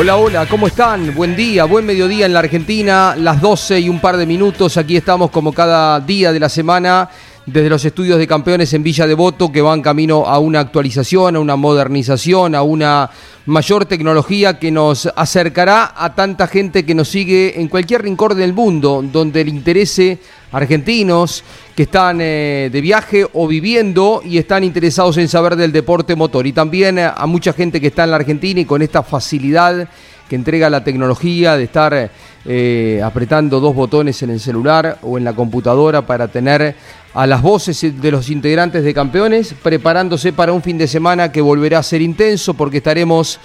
[0.00, 1.12] Hola, hola, ¿cómo están?
[1.12, 4.76] Buen día, buen mediodía en la Argentina, las 12 y un par de minutos.
[4.76, 7.10] Aquí estamos como cada día de la semana
[7.52, 11.40] desde los estudios de campeones en Villa Devoto que van camino a una actualización, a
[11.40, 13.10] una modernización, a una
[13.46, 18.52] mayor tecnología que nos acercará a tanta gente que nos sigue en cualquier rincón del
[18.52, 20.18] mundo donde le interese
[20.52, 21.42] argentinos
[21.74, 26.46] que están eh, de viaje o viviendo y están interesados en saber del deporte motor.
[26.46, 29.88] Y también a mucha gente que está en la Argentina y con esta facilidad
[30.28, 32.10] que entrega la tecnología de estar
[32.50, 36.74] eh, apretando dos botones en el celular o en la computadora para tener
[37.12, 41.42] a las voces de los integrantes de campeones preparándose para un fin de semana que
[41.42, 43.38] volverá a ser intenso porque estaremos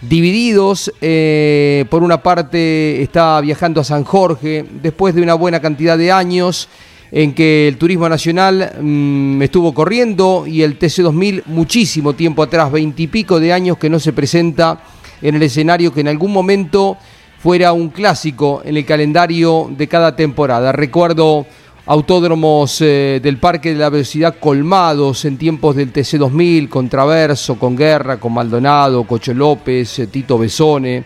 [0.00, 0.90] divididos.
[1.02, 6.10] Eh, por una parte está viajando a San Jorge después de una buena cantidad de
[6.10, 6.70] años
[7.12, 13.38] en que el turismo nacional mm, estuvo corriendo y el TC2000 muchísimo tiempo atrás, veintipico
[13.38, 14.80] de años que no se presenta
[15.20, 16.96] en el escenario que en algún momento
[17.46, 20.72] fuera un clásico en el calendario de cada temporada.
[20.72, 21.46] Recuerdo
[21.86, 27.76] autódromos eh, del Parque de la Velocidad colmados en tiempos del TC2000, con Traverso, con
[27.76, 31.04] Guerra, con Maldonado, Cocho López, eh, Tito Besone,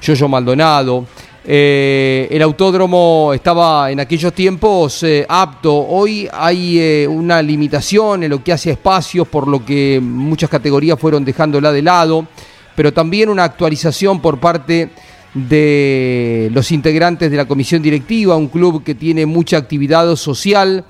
[0.00, 1.04] Yoyo Maldonado.
[1.44, 5.74] Eh, el autódromo estaba en aquellos tiempos apto.
[5.74, 11.24] Hoy hay una limitación en lo que hace espacios, por lo que muchas categorías fueron
[11.24, 12.28] dejándola de lado,
[12.76, 14.90] pero también una actualización por parte
[15.34, 20.84] los integrantes de la comisión directiva, un club que tiene mucha actividad social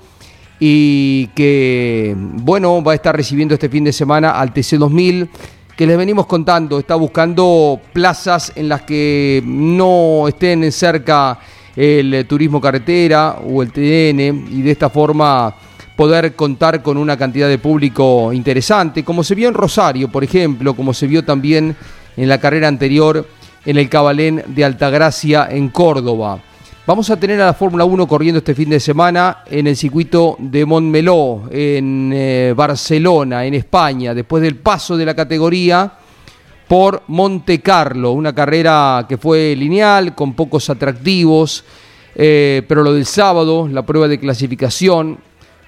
[0.59, 5.29] y que, bueno, va a estar recibiendo este fin de semana al TC2000,
[5.75, 11.39] que les venimos contando, está buscando plazas en las que no estén cerca
[11.75, 15.55] el turismo carretera o el TN y de esta forma
[15.95, 20.75] poder contar con una cantidad de público interesante, como se vio en Rosario, por ejemplo,
[20.75, 21.75] como se vio también
[22.17, 23.27] en la carrera anterior
[23.65, 26.39] en el Cabalén de Altagracia en Córdoba.
[26.85, 30.35] Vamos a tener a la Fórmula 1 corriendo este fin de semana en el circuito
[30.37, 35.93] de Montmeló, en eh, Barcelona, en España, después del paso de la categoría
[36.67, 41.63] por Monte Carlo, una carrera que fue lineal, con pocos atractivos,
[42.15, 45.17] eh, pero lo del sábado, la prueba de clasificación,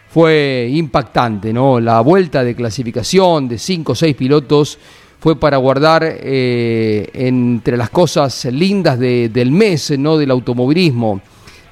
[0.09, 1.79] fue impactante, ¿no?
[1.79, 4.79] La vuelta de clasificación de 5 o 6 pilotos
[5.25, 10.19] fue para guardar eh, entre las cosas lindas del mes, ¿no?
[10.19, 11.19] Del automovilismo.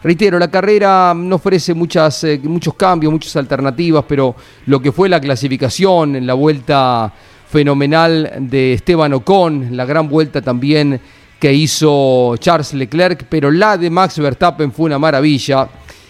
[0.02, 5.22] Reitero, la carrera no ofrece eh, muchos cambios, muchas alternativas, pero lo que fue la
[5.22, 7.13] clasificación, la vuelta
[7.47, 11.00] fenomenal de Esteban Ocon, la gran vuelta también
[11.40, 15.69] que hizo Charles Leclerc, pero la de Max Verstappen fue una maravilla.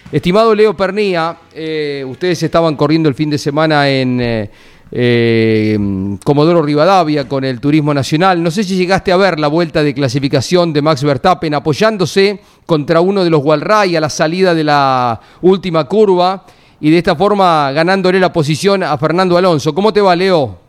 [0.09, 4.49] Estimado Leo Pernía, eh, ustedes estaban corriendo el fin de semana en
[4.95, 8.43] Comodoro Rivadavia con el Turismo Nacional.
[8.43, 13.01] No sé si llegaste a ver la vuelta de clasificación de Max Verstappen apoyándose contra
[13.01, 16.45] uno de los Walray a la salida de la última curva
[16.79, 19.73] y de esta forma ganándole la posición a Fernando Alonso.
[19.73, 20.59] ¿Cómo te va, Leo?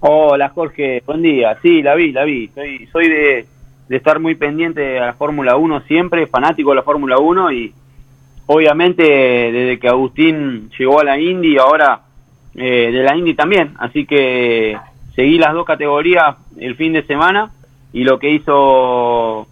[0.00, 1.02] Hola, Jorge.
[1.06, 1.56] Buen día.
[1.62, 2.50] Sí, la vi, la vi.
[2.54, 3.46] Soy, soy de,
[3.88, 7.72] de estar muy pendiente de la Fórmula 1 siempre, fanático de la Fórmula 1 y
[8.44, 12.02] obviamente desde que Agustín llegó a la Indy ahora
[12.56, 14.76] eh, de la Indy también, así que
[15.14, 17.50] seguí las dos categorías el fin de semana
[17.92, 19.46] y lo que hizo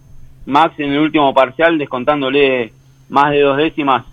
[0.45, 2.71] Max en el último parcial descontándole
[3.09, 4.05] más de dos décimas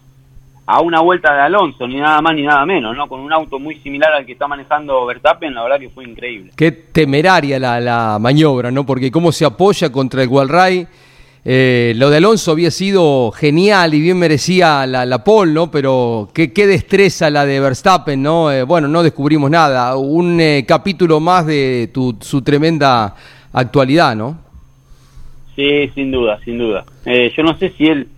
[0.65, 3.09] a una vuelta de Alonso, ni nada más ni nada menos, ¿no?
[3.09, 6.53] Con un auto muy similar al que está manejando Verstappen, la verdad que fue increíble.
[6.57, 8.87] Qué temeraria la, la maniobra, ¿no?
[8.87, 10.87] Porque cómo se apoya contra el Walray.
[11.45, 15.71] Eh, lo de Alonso había sido genial y bien merecía la, la pole, ¿no?
[15.73, 18.53] Pero qué, destreza la de Verstappen, ¿no?
[18.53, 19.97] Eh, bueno, no descubrimos nada.
[19.97, 23.17] Un eh, capítulo más de tu, su tremenda
[23.53, 24.39] actualidad, ¿no?
[25.57, 26.85] Sí, sin duda, sin duda.
[27.05, 28.09] Eh, yo no sé si él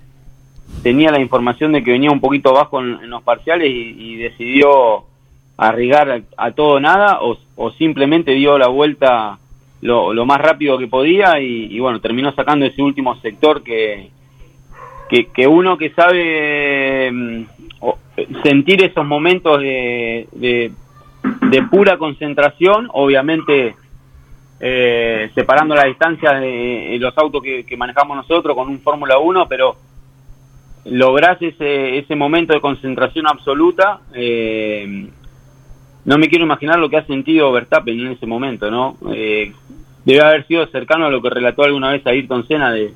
[0.83, 5.05] tenía la información de que venía un poquito bajo en, los parciales y, decidió
[5.57, 9.39] arriesgar a, todo nada o, simplemente dio la vuelta
[9.85, 14.09] lo, lo más rápido que podía y, bueno, terminó sacando ese último sector que,
[15.11, 17.45] que, uno que sabe mm,
[18.43, 23.77] sentir esos momentos de, de, pura concentración, obviamente
[24.59, 29.47] eh, separando la distancia de, los autos que, que manejamos nosotros con un Fórmula 1,
[29.51, 29.77] pero
[30.87, 35.11] lográs ese, ese momento de concentración absoluta, eh,
[36.07, 38.97] no me quiero imaginar lo que ha sentido Verstappen en ese momento, ¿no?
[39.13, 39.53] Eh,
[40.05, 42.93] debe haber sido cercano a lo que relató alguna vez Ayrton Senna de,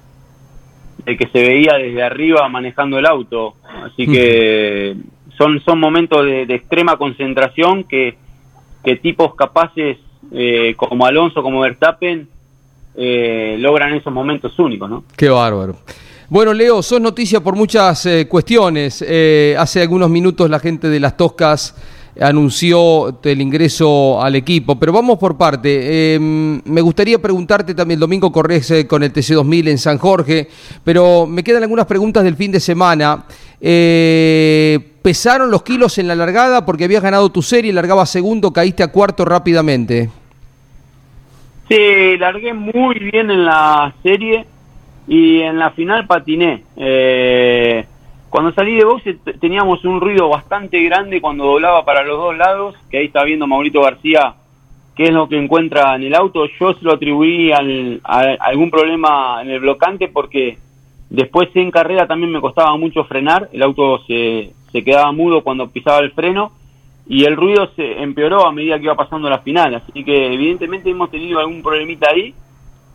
[1.04, 3.54] de que se veía desde arriba manejando el auto.
[3.84, 4.96] Así que
[5.38, 8.16] son, son momentos de, de extrema concentración que,
[8.84, 9.98] que tipos capaces
[10.32, 12.28] eh, como Alonso, como Verstappen,
[12.96, 15.04] eh, logran esos momentos únicos, ¿no?
[15.16, 15.76] Qué bárbaro.
[16.28, 19.02] Bueno, Leo, sos noticia por muchas eh, cuestiones.
[19.06, 21.74] Eh, hace algunos minutos la gente de las Toscas
[22.20, 26.14] anunció el ingreso al equipo, pero vamos por parte.
[26.14, 30.48] Eh, me gustaría preguntarte también, el domingo corres eh, con el TC2000 en San Jorge,
[30.84, 33.24] pero me quedan algunas preguntas del fin de semana.
[33.60, 38.82] Eh, ¿Pesaron los kilos en la largada porque habías ganado tu serie, largaba segundo, caíste
[38.82, 40.10] a cuarto rápidamente?
[41.68, 44.46] Sí, largué muy bien en la serie
[45.06, 46.64] y en la final patiné.
[46.76, 47.84] Eh,
[48.30, 52.74] cuando salí de boxe teníamos un ruido bastante grande cuando doblaba para los dos lados,
[52.90, 54.34] que ahí está viendo Maurito García
[54.94, 56.46] qué es lo que encuentra en el auto.
[56.58, 60.58] Yo se lo atribuí al, a, algún problema en el blocante porque
[61.08, 65.70] después en carrera también me costaba mucho frenar, el auto se, se quedaba mudo cuando
[65.70, 66.50] pisaba el freno
[67.06, 70.90] y el ruido se empeoró a medida que iba pasando la final, así que evidentemente
[70.90, 72.34] hemos tenido algún problemita ahí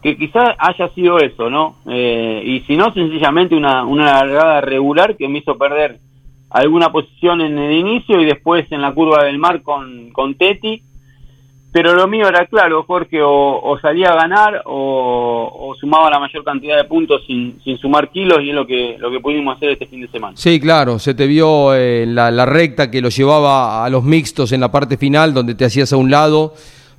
[0.04, 1.78] que quizás haya sido eso, ¿no?
[1.88, 5.98] Eh, y si no, sencillamente una, una largada regular que me hizo perder
[6.50, 10.84] alguna posición en el inicio y después en la curva del mar con, con Teti.
[11.72, 16.44] Pero lo mío era claro, Jorge, o, salía a ganar o, o, sumaba la mayor
[16.44, 19.72] cantidad de puntos sin, sin sumar kilos y es lo que, lo que pudimos hacer
[19.72, 20.38] este fin de semana.
[20.38, 24.52] Sí, claro, se te vio eh, la, la recta que lo llevaba a los mixtos
[24.52, 26.54] en la parte final, donde te hacías a un lado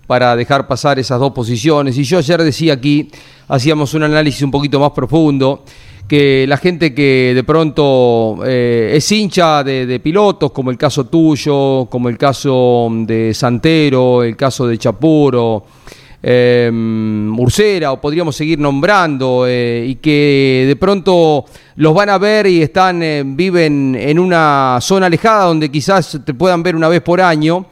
[0.06, 1.96] para dejar pasar esas dos posiciones.
[1.98, 3.10] Y yo ayer decía aquí,
[3.48, 5.64] hacíamos un análisis un poquito más profundo,
[6.08, 11.86] que la gente que de pronto eh, es hincha de, pilotos, como el caso tuyo,
[11.90, 15.64] como el caso de Santero, el caso de Chapuro,
[16.26, 16.70] eh,
[17.36, 21.44] Ursera, o podríamos seguir nombrando, eh, y que de pronto
[21.76, 26.32] los van a ver y están, eh, viven en una zona alejada donde quizás te
[26.32, 27.66] puedan ver una vez por año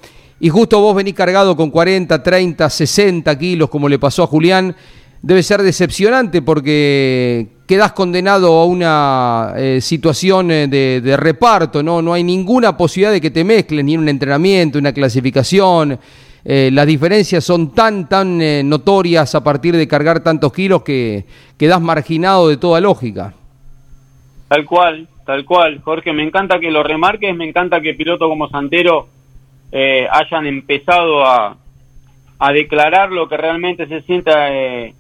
[0.44, 4.74] y justo vos venís cargado con 40, 30, 60 kilos, como le pasó a Julián,
[5.22, 12.02] debe ser decepcionante porque quedás condenado a una eh, situación de, de, reparto, ¿no?
[12.02, 15.96] No hay ninguna posibilidad de que te mezcles, ni en un entrenamiento, una clasificación.
[16.44, 21.24] Eh, las diferencias son tan, tan eh, notorias a partir de cargar tantos kilos que
[21.56, 23.32] quedás marginado de toda lógica.
[24.48, 25.80] Tal cual, tal cual.
[25.84, 29.06] Jorge, me encanta que lo remarques, me encanta que piloto como Santero
[29.72, 31.56] eh, hayan empezado a,
[32.38, 34.94] a, declarar lo que realmente se sienta eh,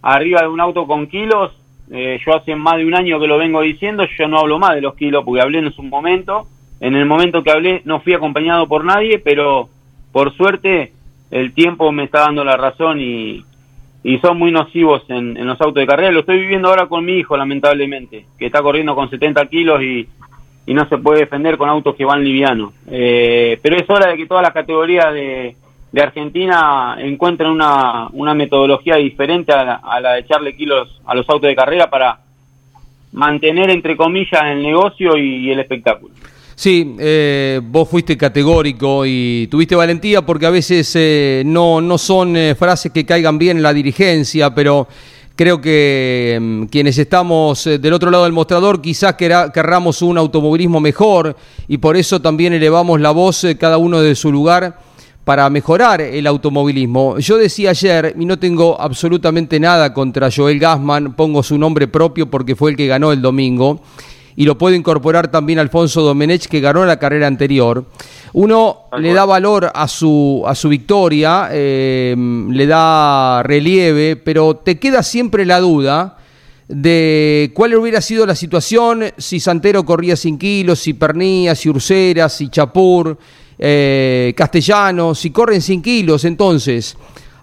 [0.00, 1.52] arriba de un auto con kilos.
[1.90, 4.76] Eh, yo hace más de un año que lo vengo diciendo, yo no hablo más
[4.76, 6.46] de los kilos porque hablé en su momento.
[6.80, 9.68] En el momento que hablé no fui acompañado por nadie, pero
[10.12, 10.92] por suerte
[11.32, 13.44] el tiempo me está dando la razón y,
[14.04, 16.12] y son muy nocivos en, en, los autos de carrera.
[16.12, 20.08] Lo estoy viviendo ahora con mi hijo, lamentablemente, que está corriendo con 70 kilos y,
[20.66, 22.72] y no se puede defender con autos que van livianos.
[22.90, 25.56] Eh, pero es hora de que todas las categorías de,
[25.92, 31.14] de Argentina encuentren una, una metodología diferente a la, a la, de echarle kilos a
[31.14, 32.18] los autos de carrera para
[33.12, 36.14] mantener, entre comillas, el negocio y, el espectáculo.
[36.54, 42.36] Sí, eh, vos fuiste categórico y tuviste valentía porque a veces eh, no, no son
[42.36, 44.86] eh, frases que caigan bien en la dirigencia, pero
[45.36, 50.80] creo que um, quienes estamos eh, del otro lado del mostrador quizás querramos un automovilismo
[50.80, 51.36] mejor
[51.68, 54.78] y por eso también elevamos la voz eh, cada uno de su lugar
[55.24, 57.18] para mejorar el automovilismo.
[57.18, 62.28] Yo decía ayer, y no tengo absolutamente nada contra Joel Gassman, pongo su nombre propio
[62.28, 63.80] porque fue el que ganó el domingo,
[64.36, 67.84] y lo puede incorporar también Alfonso Domenech, que ganó la carrera anterior.
[68.32, 74.78] Uno le da valor a su, a su victoria, eh, le da relieve, pero te
[74.78, 76.16] queda siempre la duda
[76.68, 82.30] de cuál hubiera sido la situación si Santero corría sin kilos, si Pernía, si Ursera,
[82.30, 83.18] si Chapur,
[83.58, 86.24] eh, Castellano, si corren sin kilos.
[86.24, 86.96] Entonces,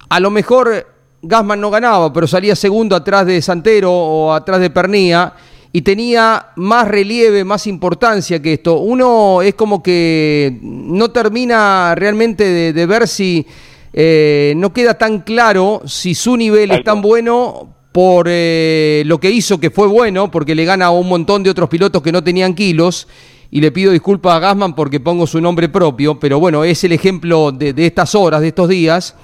[0.09, 0.87] a lo mejor
[1.21, 5.33] Gasman no ganaba, pero salía segundo atrás de Santero o atrás de Pernía
[5.71, 8.79] y tenía más relieve, más importancia que esto.
[8.79, 13.45] Uno es como que no termina realmente de, ver si
[13.93, 19.29] eh, no queda tan claro si su nivel es tan bueno por eh, lo que
[19.29, 22.23] hizo, que fue bueno, porque le gana a un montón de otros pilotos que no
[22.23, 23.07] tenían kilos.
[23.51, 26.91] Y le pido disculpas a Gasman porque pongo su nombre propio, pero bueno, es el
[26.91, 29.15] ejemplo de, de estas horas, de estos días,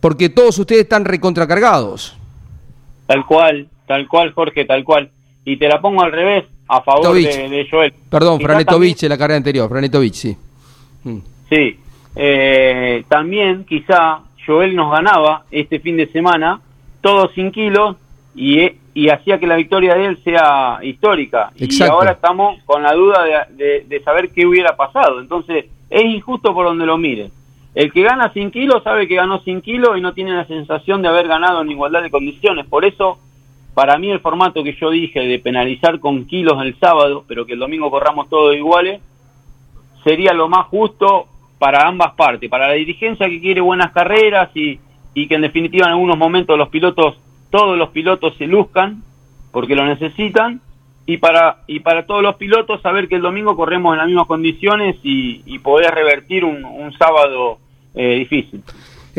[0.00, 2.16] porque todos ustedes están recontracargados.
[3.06, 5.10] Tal cual, tal cual, Jorge, tal cual
[5.50, 7.92] y te la pongo al revés, a favor de, Joel.
[8.08, 10.36] Perdón, Franetovich en la carrera anterior, Franetovich, sí.
[11.02, 11.18] Mm.
[11.48, 11.76] Sí,
[12.14, 16.60] eh, también quizá Joel nos ganaba este fin de semana,
[17.00, 17.96] todos sin kilos,
[18.36, 18.60] y,
[18.94, 21.50] y hacía que la victoria de él sea histórica.
[21.56, 25.18] Y ahora estamos con la duda de, de, saber qué hubiera pasado.
[25.18, 27.32] Entonces, es injusto por donde lo mire.
[27.74, 31.02] El que gana sin kilos sabe que ganó sin kilos y no tiene la sensación
[31.02, 32.66] de haber ganado en igualdad de condiciones.
[32.66, 33.18] Por eso
[33.74, 37.54] para mí el formato que yo dije de penalizar con kilos el sábado, pero que
[37.54, 39.00] el domingo corramos todos iguales,
[40.04, 41.26] sería lo más justo
[41.58, 44.80] para ambas partes, para la dirigencia que quiere buenas carreras y,
[45.14, 47.18] y que en definitiva en algunos momentos los pilotos,
[47.50, 49.02] todos los pilotos se luzcan
[49.52, 50.60] porque lo necesitan,
[51.06, 54.26] y para, y para todos los pilotos saber que el domingo corremos en las mismas
[54.26, 57.58] condiciones y, poder revertir un, sábado
[57.94, 58.62] eh, difícil.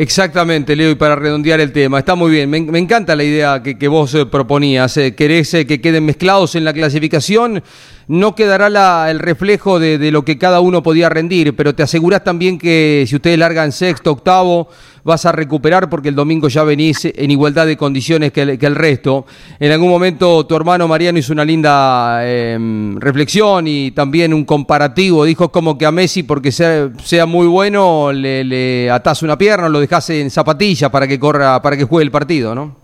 [0.02, 3.86] Exactamente, Leo, y para redondear el tema, está muy bien, me, encanta la idea que,
[3.86, 7.62] vos eh, proponías, eh, querés eh, que queden mezclados en la clasificación,
[8.08, 12.58] no quedará el reflejo de, lo que cada uno podía rendir, pero te aseguras también
[12.58, 14.68] que si ustedes largan sexto, octavo,
[15.04, 19.26] vas a recuperar porque el domingo ya venís en igualdad de condiciones que el, resto.
[19.58, 25.24] En algún momento tu hermano Mariano hizo una linda em, reflexión y también un comparativo,
[25.24, 29.68] dijo como que a Messi porque sea, sea muy bueno le, le atás una pierna
[29.68, 32.76] lo dejas en zapatilla para que corra, para que juegue el partido, ¿no?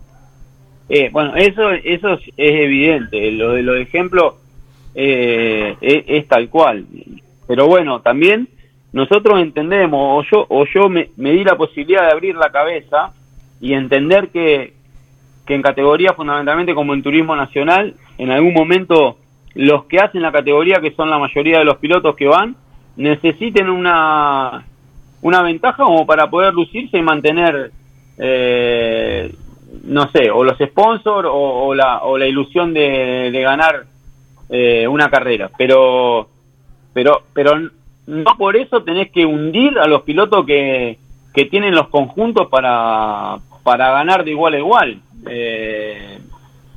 [0.89, 3.31] Eh, bueno, eso, eso es evidente.
[3.33, 4.35] Lo de los ejemplos
[4.95, 6.87] eh, es, tal cual.
[7.47, 8.49] Pero bueno, también
[8.93, 13.13] nosotros entendemos, o yo, o yo me, di la posibilidad de abrir la cabeza
[13.61, 14.73] y entender que,
[15.47, 19.19] que en categoría fundamentalmente como en turismo nacional, en algún momento
[19.55, 22.57] los que hacen la categoría, que son la mayoría de los pilotos que van,
[22.97, 24.65] necesiten una,
[25.23, 27.73] una ventaja como para poder lucirse y mantener,
[28.19, 29.35] eh,
[29.85, 33.87] no sé, o los sponsors o, la, o la ilusión de ganar
[34.49, 36.29] eh, una carrera, pero,
[36.93, 37.53] pero, pero
[38.07, 40.99] no por eso tenés que hundir a los pilotos que,
[41.35, 45.01] que tienen los conjuntos para, para ganar de igual a igual.
[45.29, 46.19] Eh,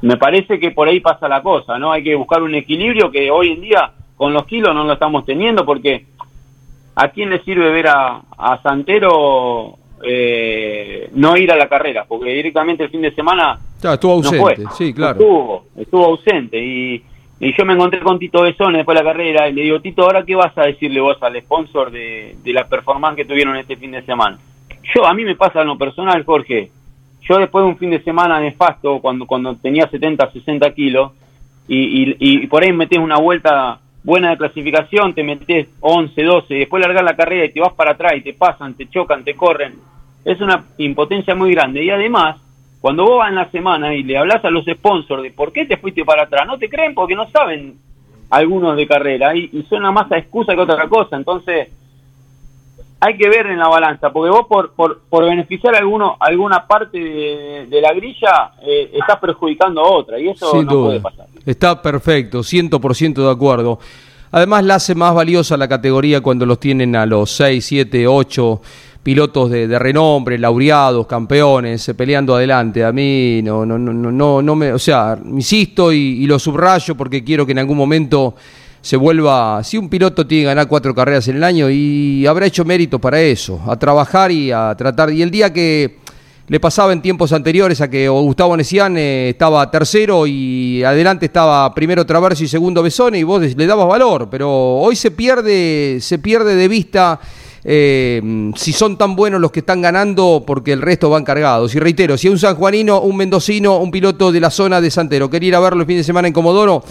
[0.01, 1.91] me parece que por ahí pasa la cosa, ¿no?
[1.91, 5.25] Hay que buscar un equilibrio que hoy en día con los kilos no lo estamos
[5.25, 6.05] teniendo porque
[6.95, 12.05] ¿a quién le sirve ver a, a Santero eh, no ir a la carrera?
[12.07, 15.13] Porque directamente el fin de semana estuvo ausente, sí, claro.
[15.13, 17.03] Estuvo, estuvo ausente y
[17.43, 20.03] y yo me encontré con Tito Besone después de la carrera y le digo, Tito,
[20.03, 23.89] ¿ahora qué vas a decirle vos al sponsor de, la performance que tuvieron este fin
[23.89, 24.37] de semana?
[24.93, 26.69] Yo, a mí me pasa lo personal, Jorge.
[27.27, 31.13] Yo después de un fin de semana nefasto, cuando, cuando tenía 70, 60 kilos,
[31.67, 36.59] y, y, por ahí metes una vuelta buena de clasificación, te metes 11, 12, y
[36.59, 39.33] después largas la carrera y te vas para atrás y te pasan, te chocan, te
[39.33, 39.75] corren.
[40.25, 41.83] Es una impotencia muy grande.
[41.83, 42.37] Y además,
[42.81, 45.65] cuando vos vas en la semana y le hablas a los sponsors de por qué
[45.65, 47.75] te fuiste para atrás, no te creen porque no saben
[48.31, 51.15] algunos de carrera y, suena más a excusa que otra cosa.
[51.15, 51.69] Entonces,
[52.99, 56.97] hay que ver en la balanza, porque vos por, por, por beneficiar alguno, alguna parte
[56.97, 61.27] de, la grilla eh, estás perjudicando a otra y eso no puede pasar.
[61.45, 63.79] Está perfecto, 100% de acuerdo.
[64.31, 68.61] Además la hace más valiosa la categoría cuando los tienen a los 6, 7, 8
[69.03, 72.83] pilotos de, renombre, laureados, campeones, eh, peleando adelante.
[72.83, 77.23] A mí no, no, no, no, no me, o sea, insisto y, lo subrayo porque
[77.23, 78.35] quiero que en algún momento
[78.79, 82.45] se vuelva, si un piloto tiene que ganar cuatro carreras en el año y habrá
[82.45, 85.11] hecho mérito para eso, a trabajar y a tratar.
[85.11, 85.99] Y el día que
[86.47, 91.73] le pasaba en tiempos anteriores a que Gustavo Nesian eh, estaba tercero y adelante estaba
[91.73, 96.19] primero Traverso y segundo Besone y vos le dabas valor, pero hoy se pierde, se
[96.19, 97.19] pierde de vista
[97.63, 101.75] eh, si son tan buenos los que están ganando porque el resto van cargados.
[101.75, 105.49] Y reitero, si un sanjuanino, un mendocino, un piloto de la zona de Santero quería
[105.49, 106.83] ir a verlo el fin de semana en Comodoro,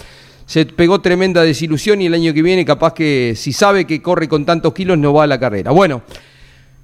[0.45, 4.27] se pegó tremenda desilusión y el año que viene capaz que si sabe que corre
[4.27, 5.71] con tantos kilos no va a la carrera.
[5.71, 6.01] Bueno,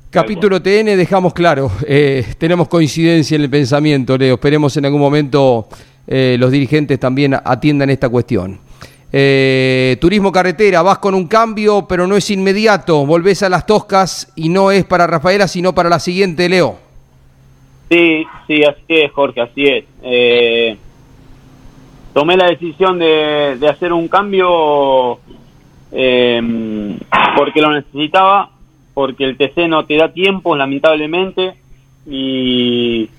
[0.09, 5.67] capítulo TN dejamos claro, eh, tenemos coincidencia en el pensamiento, Leo, esperemos en algún momento
[6.07, 8.66] eh, los dirigentes también atiendan esta cuestión.
[9.11, 14.33] Eh, turismo carretera, vas con un cambio, pero no es inmediato, volvés a las toscas
[14.35, 16.77] y no es para Rafaela, sino para la siguiente, Leo.
[17.89, 19.85] Sí, sí, así es, Jorge, así es.
[20.03, 20.77] Eh,
[22.13, 25.19] tomé la decisión de, hacer un cambio
[25.93, 26.97] eh,
[27.37, 28.49] porque lo necesitaba,
[28.93, 31.53] porque el TC no te da tiempo, lamentablemente,
[32.05, 33.09] y,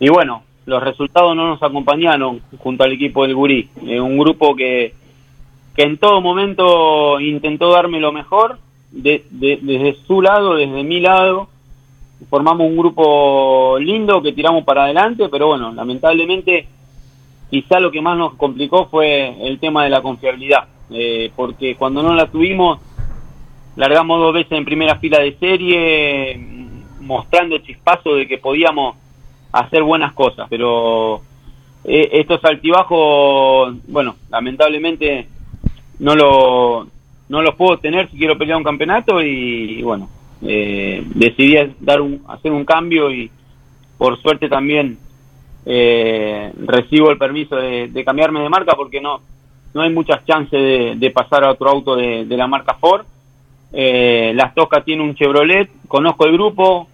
[0.00, 3.68] y bueno, los resultados no nos acompañaron junto al equipo del Gurí.
[3.82, 4.94] un grupo que,
[5.78, 8.58] que en todo momento intentó darme lo mejor,
[8.90, 11.46] desde su lado, desde mi lado,
[12.28, 16.66] formamos un grupo lindo que tiramos para adelante, pero bueno, lamentablemente
[17.48, 22.02] quizá lo que más nos complicó fue el tema de la confiabilidad, eh, porque cuando
[22.02, 22.80] no la tuvimos,
[23.76, 26.40] largamos dos veces en primera fila de serie,
[27.02, 28.96] mostrando chispazo de que podíamos
[29.52, 31.22] hacer buenas cosas, pero
[31.84, 35.37] eh, estos altibajos, bueno, lamentablemente
[35.98, 36.86] no lo
[37.28, 40.08] no los puedo tener si quiero pelear un campeonato y bueno,
[40.42, 43.30] eh, decidí dar un, hacer un cambio y
[43.98, 44.98] por suerte también
[45.66, 49.20] eh, recibo el permiso de, cambiarme de marca porque no
[49.74, 53.04] no hay muchas chances de, pasar a otro auto de, la marca Ford.
[53.70, 56.88] Eh, Las Toscas tiene un Chevrolet, conozco el grupo,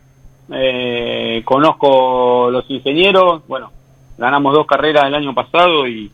[0.52, 3.70] eh, conozco los ingenieros, bueno,
[4.18, 6.10] ganamos dos carreras el año pasado y,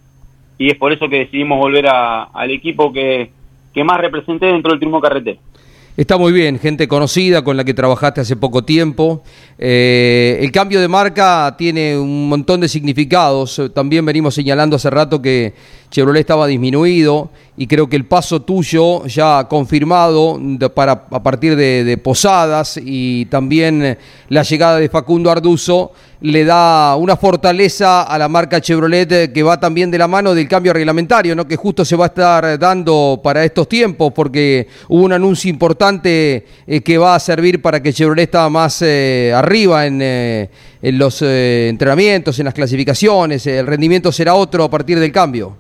[0.61, 3.31] y es por eso que decidimos volver al equipo que,
[3.73, 5.40] que más representé dentro del turismo carretero.
[5.97, 9.23] Está muy bien, gente conocida con la que trabajaste hace poco tiempo.
[9.59, 13.61] Eh, el cambio de marca tiene un montón de significados.
[13.75, 15.55] También venimos señalando hace rato que
[15.90, 20.38] Chevrolet estaba disminuido y creo que el paso tuyo ya confirmado
[20.75, 23.99] para, a partir de, Posadas y también
[24.29, 29.58] la llegada de Facundo Arduzo le da una fortaleza a la marca Chevrolet que va
[29.58, 31.46] también de la mano del cambio reglamentario, ¿no?
[31.46, 36.46] que justo se va a estar dando para estos tiempos, porque hubo un anuncio importante
[36.66, 40.50] eh, que va a servir para que Chevrolet estaba más eh, arriba en, eh,
[40.83, 45.56] en los entrenamientos, en las clasificaciones, el rendimiento será otro a partir del cambio.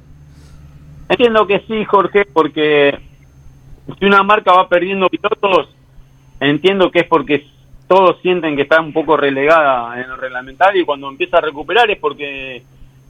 [1.08, 2.96] Entiendo que sí, Jorge, porque
[3.98, 5.68] si una marca va perdiendo pilotos,
[6.38, 7.46] entiendo que es porque
[7.90, 11.90] todos sienten que está un poco relegada en lo reglamentario y cuando empieza a recuperar
[11.90, 12.62] es porque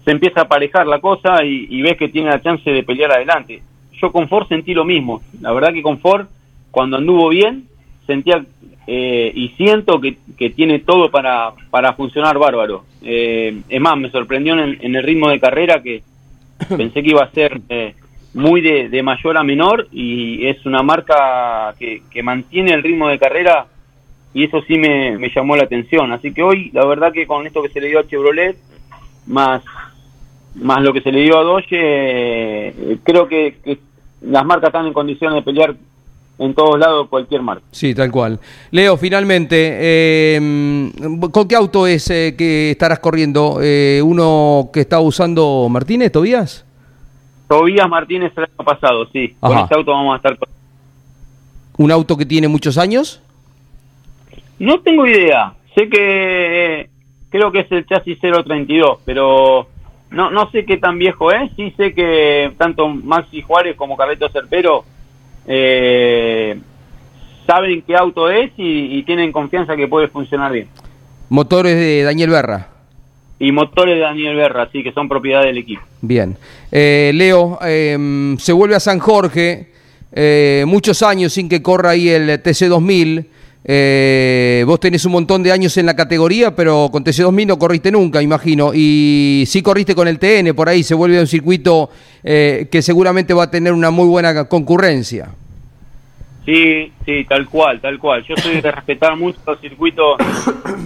[0.03, 3.63] se empieza a aparejar la cosa y, ves que tiene la chance de pelear adelante.
[4.01, 5.21] Yo con Ford sentí lo mismo.
[5.43, 6.27] La verdad que con Ford,
[6.71, 7.67] cuando anduvo bien,
[8.07, 8.43] sentía
[8.87, 10.17] eh, y siento que,
[10.51, 12.87] tiene todo para, para funcionar bárbaro.
[13.03, 16.03] Eh, es más, me sorprendió en el ritmo de carrera que
[16.77, 17.95] Pensé que iba a ser eh,
[18.35, 23.67] muy de, mayor a menor y es una marca que, mantiene el ritmo de carrera
[24.33, 26.13] y eso sí me, llamó la atención.
[26.13, 28.57] Así que hoy, la verdad que con esto que se le dio a Chevrolet,
[29.27, 29.63] más,
[30.55, 33.79] más lo que se le dio a Dodge, eh, creo que,
[34.23, 35.75] las marcas están en condiciones de pelear
[36.39, 37.65] en todos lados cualquier marca.
[37.71, 38.39] Sí, tal cual.
[38.71, 40.91] Leo, finalmente, eh,
[41.33, 43.59] ¿con qué auto es eh, que estarás corriendo?
[43.63, 46.65] Eh, ¿Uno que está usando Martínez, Tobías?
[47.47, 49.35] Tobías Martínez el año pasado, sí.
[49.41, 50.39] Con ese auto vamos a estar.
[51.77, 53.23] ¿Un auto que tiene muchos años?
[54.61, 55.55] No tengo idea.
[55.75, 56.91] Sé que
[57.31, 59.67] creo que es el chasis 032, pero
[60.11, 61.51] no no sé qué tan viejo es.
[61.57, 64.85] Sí sé que tanto Maxi Juárez como Carleto Cerpero
[65.47, 66.59] eh,
[67.47, 70.69] saben qué auto es y, tienen confianza que puede funcionar bien.
[71.31, 72.69] Motores de Daniel Berra.
[73.39, 75.81] Y motores de Daniel Berra, sí, que son propiedad del equipo.
[76.03, 76.37] Bien.
[76.71, 79.71] Eh, Leo, em, se vuelve a San Jorge,
[80.13, 83.27] eh, muchos años sin que corra ahí el TC2000.
[83.63, 87.93] Eh, vos tenés un montón de años en la categoría, pero con TC2000 no corriste
[87.93, 88.73] nunca, imagino.
[88.75, 91.91] Y sí corriste con el TN, por ahí se vuelve un circuito
[92.25, 95.29] eh, que seguramente va a tener una muy buena concurrencia.
[96.47, 98.25] Sí, sí, tal cual, tal cual.
[98.27, 100.17] Yo soy de respetar mucho los circuitos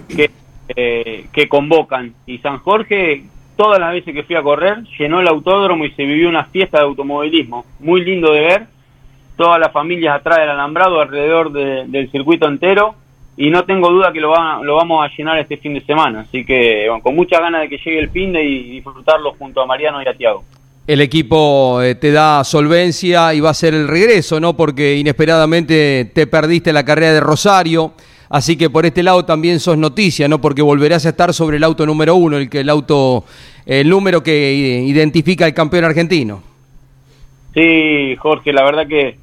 [0.09, 0.31] que,
[0.75, 2.13] eh, que convocan.
[2.27, 3.25] Y San Jorge,
[3.57, 6.79] todas las veces que fui a correr, llenó el autódromo y se vivió una fiesta
[6.79, 7.65] de automovilismo.
[7.79, 8.74] Muy lindo de ver
[9.37, 12.95] todas las familias atrás del alambrado alrededor del circuito entero
[13.37, 16.21] y no tengo duda que lo, lo vamos a llenar este fin de semana.
[16.21, 19.67] Así que con mucha ganas de que llegue el fin de y disfrutarlo junto a
[19.67, 20.45] Mariano y a Tiago.
[20.87, 24.55] El equipo eh, te da solvencia y va a ser el regreso, ¿no?
[24.55, 27.95] Porque inesperadamente te perdiste la carrera de Rosario.
[28.29, 30.41] Así que por este lado también sos noticia, ¿no?
[30.41, 33.25] Porque volverás a estar sobre el auto número uno, el que el auto,
[33.65, 34.53] el número que
[34.87, 36.54] identifica al campeón argentino.
[37.55, 39.17] Sí, Jorge, la verdad que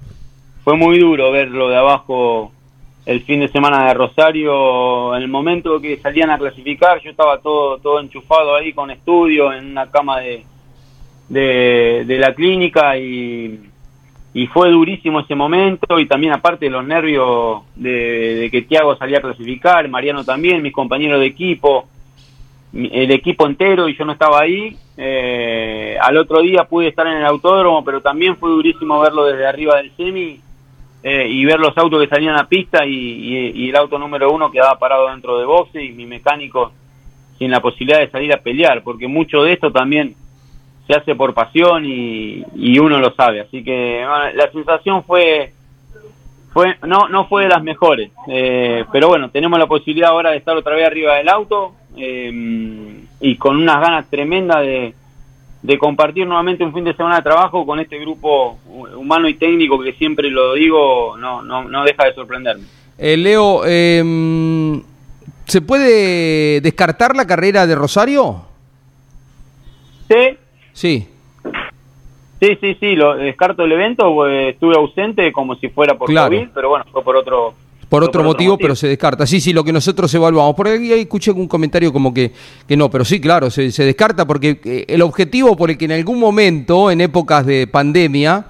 [0.64, 2.52] fue muy duro verlo de abajo
[3.06, 5.16] el fin de semana de Rosario.
[5.16, 9.52] En el momento que salían a clasificar, yo estaba todo todo enchufado ahí con estudio
[9.52, 10.46] en una cama de,
[11.28, 13.60] de, la clínica y,
[14.34, 19.18] y, fue durísimo ese momento y también aparte de los nervios de, que Tiago salía
[19.18, 21.86] a clasificar, Mariano también, mis compañeros de equipo,
[22.74, 24.76] el equipo entero y yo no estaba ahí.
[24.98, 29.46] Eh, al otro día pude estar en el autódromo, pero también fue durísimo verlo desde
[29.46, 30.40] arriba del semi
[31.04, 34.78] eh, y ver los autos que salían a pista y, el auto número uno quedaba
[34.78, 36.72] parado dentro de boxe y mi mecánico
[37.40, 40.16] sin la posibilidad de salir a pelear, porque mucho de esto también
[40.86, 43.42] se hace por pasión y, uno lo sabe.
[43.42, 44.06] Así que
[44.36, 45.54] la sensación fue
[46.54, 50.38] fue no no fue de las mejores, eh, pero bueno, tenemos la posibilidad ahora de
[50.38, 54.94] estar otra vez arriba del auto eh, y con unas ganas tremendas de
[55.62, 58.58] de compartir nuevamente un fin de semana de trabajo con este grupo
[58.96, 62.64] humano y técnico que siempre lo digo, no, no, no deja de sorprenderme.
[62.98, 64.82] Eh, Leo, em,
[65.46, 68.42] ¿se puede descartar la carrera de Rosario?
[70.08, 70.38] Sí.
[70.74, 71.08] Sí.
[72.40, 76.48] Sí, sí, sí, lo descarto el evento, pues, estuve ausente como si fuera por COVID,
[76.56, 77.54] pero bueno, fue por otro
[77.92, 79.28] por otro, motivo, pero se descarta.
[79.28, 80.56] Sí, sí, lo que nosotros evaluamos.
[80.56, 82.32] Por ahí escuché un comentario como que,
[82.66, 85.84] que no, pero sí, claro, se, se descarta porque eh, el objetivo por el que
[85.84, 88.46] en algún momento, en épocas de pandemia,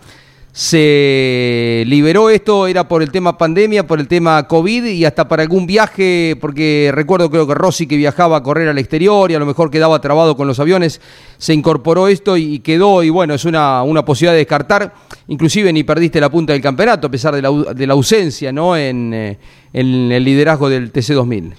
[0.53, 5.43] se liberó esto, era por el tema pandemia, por el tema COVID y hasta para
[5.43, 9.39] algún viaje, porque recuerdo creo que Rossi que viajaba a correr al exterior y a
[9.39, 10.99] lo mejor quedaba trabado con los aviones,
[11.37, 14.93] se incorporó esto y quedó y bueno, es una, una posibilidad de descartar,
[15.29, 18.75] inclusive ni perdiste la punta del campeonato a pesar de la, de la ausencia ¿no?
[18.75, 19.37] en, eh,
[19.71, 21.53] en el liderazgo del TC2000.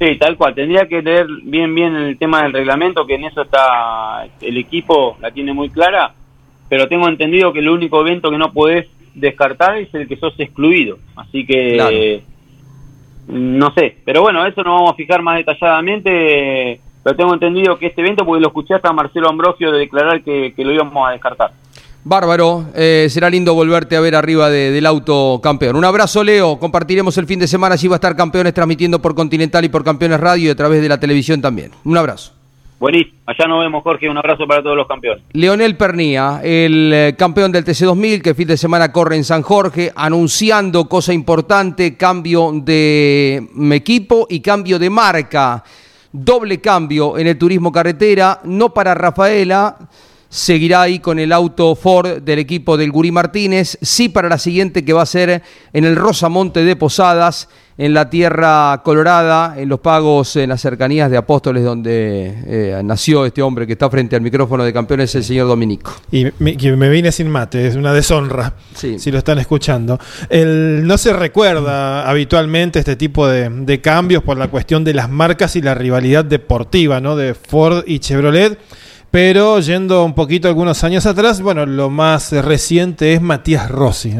[0.00, 0.52] Sí, tal cual.
[0.56, 5.16] Tendría que leer bien bien el tema del reglamento, que en eso está el equipo
[5.20, 6.12] la tiene muy clara
[6.72, 10.32] pero tengo entendido que el único evento que no podés descartar es el que sos
[10.38, 10.96] excluido.
[11.16, 12.22] Así que
[13.28, 17.88] no sé, pero bueno, eso nos vamos a fijar más detalladamente, pero tengo entendido que
[17.88, 21.52] este evento, porque lo escuché hasta Marcelo Ambrosio de declarar que, lo íbamos a descartar.
[22.04, 25.76] Bárbaro, eh, será lindo volverte a ver arriba del auto campeón.
[25.76, 26.58] Un abrazo, Leo.
[26.58, 27.76] Compartiremos el fin de semana.
[27.76, 30.80] si va a estar campeones transmitiendo por Continental y por Campeones Radio y a través
[30.80, 31.70] de la televisión también.
[31.84, 32.41] Un abrazo.
[32.82, 35.22] Buenísimo, allá nos vemos Jorge, un abrazo para todos los campeones.
[35.34, 39.42] Leonel Pernía, el eh, campeón del TC2000 que el fin de semana corre en San
[39.42, 45.62] Jorge, anunciando cosa importante, cambio de equipo y cambio de marca.
[46.10, 49.76] Doble cambio en el turismo carretera, no para Rafaela,
[50.32, 54.82] seguirá ahí con el auto Ford del equipo del Gurí Martínez, sí para la siguiente
[54.82, 55.42] que va a ser
[55.74, 61.10] en el Rosamonte de Posadas en la tierra colorada, en los pagos, en las cercanías
[61.10, 65.24] de Apóstoles, donde eh, nació este hombre que está frente al micrófono de campeones, el
[65.24, 65.92] señor Dominico.
[66.10, 69.98] Y me, me vine sin mate, es una deshonra, si lo están escuchando.
[70.30, 75.10] El, no se recuerda habitualmente este tipo de, de, cambios por la cuestión de las
[75.10, 77.16] marcas y la rivalidad deportiva ¿no?
[77.16, 78.58] de Ford y Chevrolet.
[79.12, 84.14] Pero yendo un poquito algunos años atrás, bueno, lo más reciente es Matías Rossi.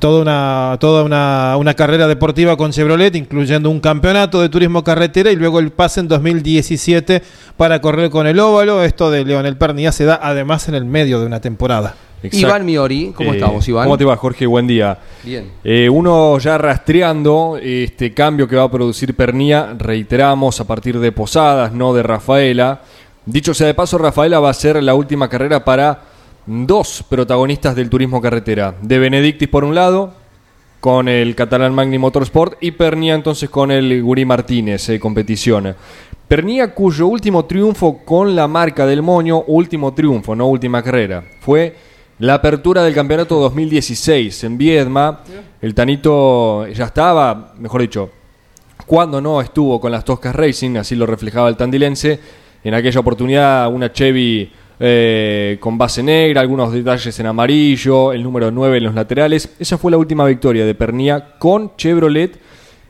[0.00, 5.30] toda una, toda una, una, carrera deportiva con Chevrolet, incluyendo un campeonato de turismo carretera
[5.30, 7.22] y luego el pase en 2017
[7.58, 8.82] para correr con el óvalo.
[8.84, 11.94] Esto de Leonel Pernía se da además en el medio de una temporada.
[12.22, 13.84] Iván Miori, ¿cómo eh, estamos, Iván?
[13.84, 14.46] ¿Cómo te va, Jorge?
[14.46, 14.98] Buen día.
[15.24, 15.50] Bien.
[15.62, 21.12] Eh, uno ya rastreando este cambio que va a producir Pernía, reiteramos, a partir de
[21.12, 22.80] Posadas, no de Rafaela.
[23.26, 26.00] Dicho sea de paso, Rafaela va a ser la última carrera para
[26.46, 28.76] dos protagonistas del turismo carretera.
[28.80, 30.14] De Benedictis por un lado,
[30.78, 35.74] con el catalán Magni Motorsport, y Pernia entonces con el Guri Martínez, eh, competición.
[36.28, 41.74] Pernia cuyo último triunfo con la marca del Moño, último triunfo, no última carrera, fue
[42.20, 45.22] la apertura del campeonato 2016 en Viedma.
[45.60, 48.08] El Tanito ya estaba, mejor dicho,
[48.86, 52.20] cuando no estuvo con las Toscas Racing, así lo reflejaba el tandilense
[52.66, 54.50] en aquella oportunidad una Chevy
[54.80, 59.54] eh, con base negra, algunos detalles en amarillo, el número 9 en los laterales.
[59.60, 62.36] Esa fue la última victoria de Pernía con Chevrolet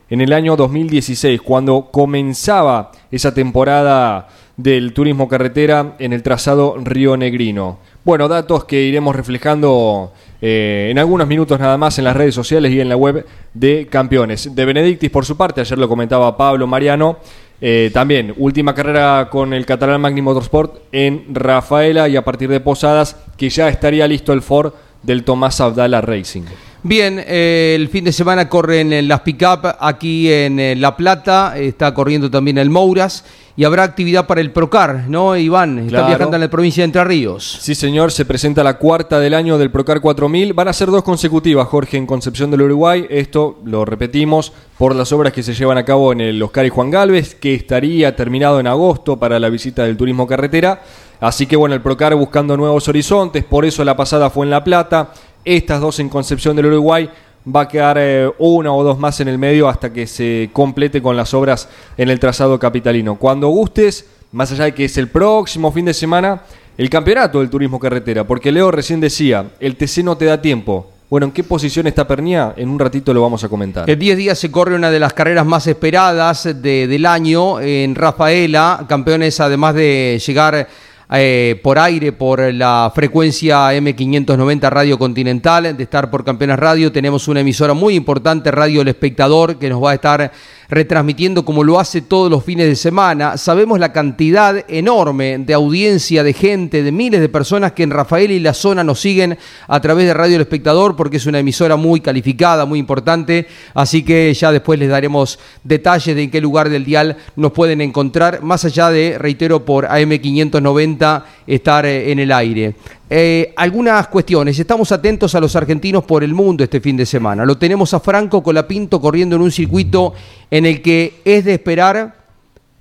[0.09, 7.15] en el año 2016, cuando comenzaba esa temporada del turismo carretera en el trazado Río
[7.15, 7.77] Negrino.
[8.03, 10.11] Bueno, datos que iremos reflejando
[10.41, 13.85] eh, en algunos minutos nada más en las redes sociales y en la web de
[13.87, 14.55] Campeones.
[14.55, 17.17] De Benedictis, por su parte, ayer lo comentaba Pablo Mariano,
[17.59, 22.59] eh, también, última carrera con el catalán Magni Motorsport en Rafaela y a partir de
[22.59, 26.43] Posadas, que ya estaría listo el Ford del Tomás Abdala Racing.
[26.87, 31.93] Bien, eh, el fin de semana corren las pick-up aquí en eh, La Plata, está
[31.93, 33.25] corriendo también el Mouras
[33.57, 35.79] y habrá actividad para el Procar, ¿no, Iván?
[35.79, 37.57] Está viajando en la provincia de Entre Ríos.
[37.59, 40.53] Sí, señor, se presenta la cuarta del año del Procar 4000.
[40.53, 43.05] Van a ser dos consecutivas, Jorge, en Concepción del Uruguay.
[43.09, 46.69] Esto lo repetimos por las obras que se llevan a cabo en el Oscar y
[46.69, 50.83] Juan Galvez, que estaría terminado en agosto para la visita del turismo carretera.
[51.19, 54.63] Así que bueno, el Procar buscando nuevos horizontes, por eso la pasada fue en La
[54.63, 55.11] Plata
[55.55, 57.09] estas dos en Concepción del Uruguay.
[57.47, 61.01] Va a quedar eh, una o dos más en el medio hasta que se complete
[61.01, 63.15] con las obras en el trazado capitalino.
[63.15, 66.41] Cuando gustes, más allá de que es el próximo fin de semana,
[66.77, 70.91] el campeonato del turismo carretera, porque Leo recién decía, el TC no te da tiempo.
[71.09, 72.53] Bueno, ¿en qué posición está Pernía?
[72.57, 73.89] En un ratito lo vamos a comentar.
[73.89, 78.85] En 10 días se corre una de las carreras más esperadas del año en Rafaela.
[78.89, 80.67] Campeones, además de llegar
[81.09, 86.91] eh, por aire por la frecuencia M590 Radio Continental, de estar por Campeones Radio.
[86.91, 90.31] Tenemos una emisora muy importante, Radio El Espectador, que nos va a estar
[90.69, 93.37] retransmitiendo como lo hace todos los fines de semana.
[93.37, 98.31] Sabemos la cantidad enorme de audiencia, de gente, de miles de personas que en Rafael
[98.31, 101.75] y la zona nos siguen a través de Radio El Espectador porque es una emisora
[101.75, 103.47] muy calificada, muy importante.
[103.73, 107.81] Así que ya después les daremos detalles de en qué lugar del dial nos pueden
[107.81, 112.75] encontrar, más allá de, reitero, por AM590 estar eh, en el aire.
[113.09, 114.59] Eh, algunas cuestiones.
[114.59, 117.45] Estamos atentos a los argentinos por el mundo este fin de semana.
[117.45, 120.13] Lo tenemos a Franco Colapinto corriendo en un circuito
[120.51, 122.15] en el que es de esperar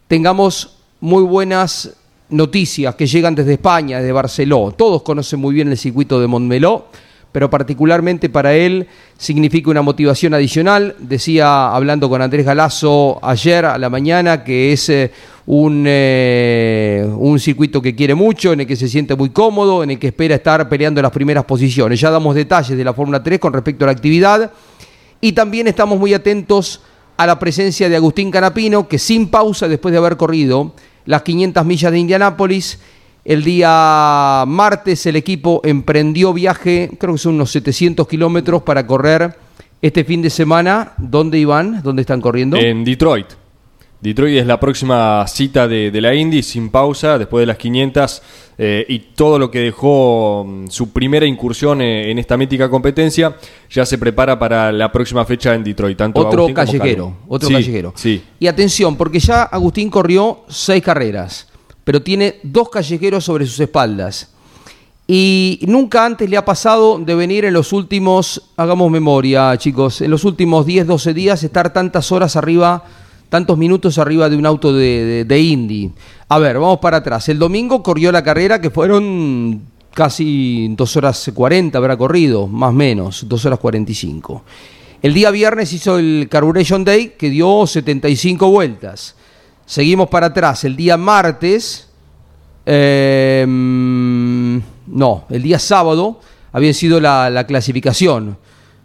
[0.09, 1.97] tengamos muy buenas
[2.29, 4.75] noticias que llegan desde España, desde Barcelona.
[4.77, 6.87] Todos conocen muy bien el circuito de Montmeló
[7.33, 8.87] pero particularmente para él
[9.19, 10.97] significa una motivación adicional.
[10.99, 15.11] Decía, hablando con Andrés Galazo ayer a la mañana, que es eh,
[15.47, 19.91] un, eh, un circuito que quiere mucho, en el que se siente muy cómodo, en
[19.91, 22.01] el que espera estar peleando las primeras posiciones.
[22.01, 24.51] Ya damos detalles de la Fórmula 3 con respecto a la actividad
[25.21, 26.83] y también estamos muy atentos
[27.17, 30.73] a la presencia de Agustín Canapino, que sin pausa, después de haber corrido
[31.07, 32.79] las 500 millas de Indianápolis,
[33.27, 39.37] el día martes el equipo emprendió viaje, creo que son unos 700 kilómetros para correr
[39.83, 40.93] este fin de semana.
[40.97, 41.83] ¿Dónde iban?
[41.83, 42.57] ¿Dónde están corriendo?
[42.57, 43.27] En Detroit.
[44.01, 48.23] Detroit es la próxima cita de, la Indy sin pausa, después de las 500
[48.59, 53.35] eh, y todo lo que dejó mm, su primera incursión eh, en esta mítica competencia,
[53.69, 55.99] ya se prepara para la próxima fecha en Detroit.
[55.99, 57.93] Tanto otro callejero, otro callejero.
[57.97, 58.23] Sí.
[58.39, 61.49] Y atención, porque ya Agustín corrió seis carreras
[61.87, 64.33] pero tiene dos callejeros sobre sus espaldas.
[65.07, 70.11] Y nunca antes le ha pasado de venir en los últimos, hagamos memoria chicos, en
[70.11, 72.83] los últimos 10, 12 días estar tantas horas arriba,
[73.29, 75.92] tantos minutos arriba de un auto de, de, Indy.
[76.29, 77.29] A ver, vamos para atrás.
[77.29, 79.62] El domingo corrió la carrera que fueron
[79.94, 84.42] casi 2 horas 40, habrá corrido, más o menos, 2 horas 45.
[85.03, 89.14] El día viernes hizo el Carburation Day que dio 75 vueltas.
[89.66, 90.62] Seguimos para atrás.
[90.62, 91.88] El día martes,
[92.64, 96.20] em, no, el día sábado
[96.52, 98.38] había sido la, clasificación.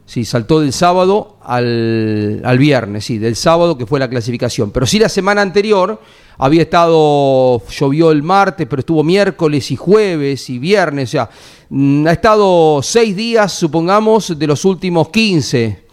[0.07, 4.71] Sí, saltó del sábado al, al, viernes, sí, del sábado que fue la clasificación.
[4.71, 6.01] Pero sí la semana anterior
[6.39, 11.29] había estado, llovió el martes, pero estuvo miércoles y jueves y viernes, o sea,
[11.69, 15.85] mm, ha estado seis días, supongamos, de los últimos 15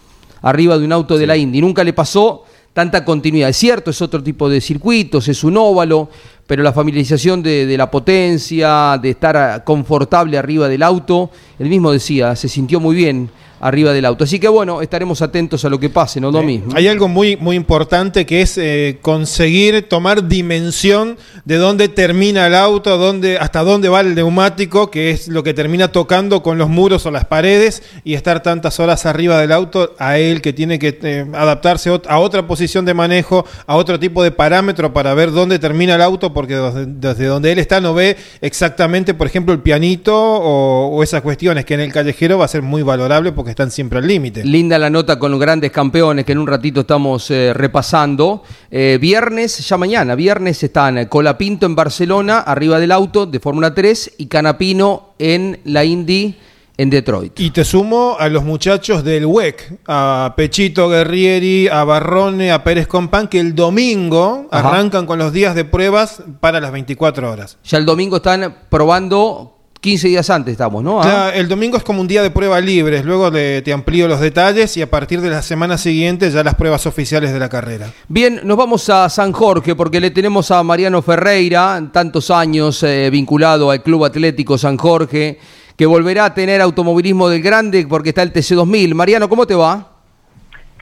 [0.43, 1.61] arriba de un auto de la Indy.
[1.61, 2.45] Nunca le pasó
[2.79, 3.49] tanta continuidad.
[3.49, 6.11] Es cierto, es otro tipo de circuitos, es un óvalo,
[6.49, 11.93] pero la familiarización de, de, la potencia, de estar confortable arriba del auto, él mismo
[11.93, 13.31] decía, se sintió muy bien
[13.61, 14.25] arriba del auto.
[14.25, 16.63] Así que bueno, estaremos atentos a lo que pase, ¿no, Domi?
[16.75, 22.55] hay algo muy, muy importante que es eh, conseguir tomar dimensión de dónde termina el
[22.55, 26.69] auto, dónde, hasta dónde va el neumático, que es lo que termina tocando con los
[26.69, 30.79] muros o las paredes, y estar tantas horas arriba del auto, a él que tiene
[30.79, 35.33] que eh, adaptarse a otra posición de manejo, a otro tipo de parámetro para ver
[35.33, 39.59] dónde termina el auto, porque desde, donde él está no ve exactamente, por ejemplo, el
[39.59, 43.73] pianito o, esas cuestiones que en el callejero va a ser muy valorable porque están
[43.73, 44.45] siempre al límite.
[44.45, 48.45] Linda la nota con los grandes campeones que en un ratito estamos eh, repasando.
[48.71, 54.13] Eh, viernes, ya mañana, viernes están Colapinto en Barcelona, arriba del auto de Fórmula 3,
[54.19, 56.37] y Canapino en la Indy
[56.79, 57.39] en Detroit.
[57.39, 62.87] Y te sumo a los muchachos del WEC, a Pechito Guerrieri, a Barrone, a Pérez
[62.87, 67.59] Compán, que el domingo arrancan con los días de pruebas para las 24 horas.
[67.65, 71.03] Ya el domingo están probando 15 días antes estamos, ¿no?
[71.03, 74.77] Ya, el domingo es como un día de prueba libres, luego te amplío los detalles
[74.77, 77.93] y a partir de la semana siguiente ya las pruebas oficiales de la carrera.
[78.09, 83.09] Bien, nos vamos a San Jorge porque le tenemos a Mariano Ferreira, tantos años eh,
[83.11, 85.39] vinculado al Club Atlético San Jorge,
[85.79, 88.95] que volverá a tener automovilismo del grande porque está el TC2000.
[88.95, 89.93] Mariano, ¿cómo te va?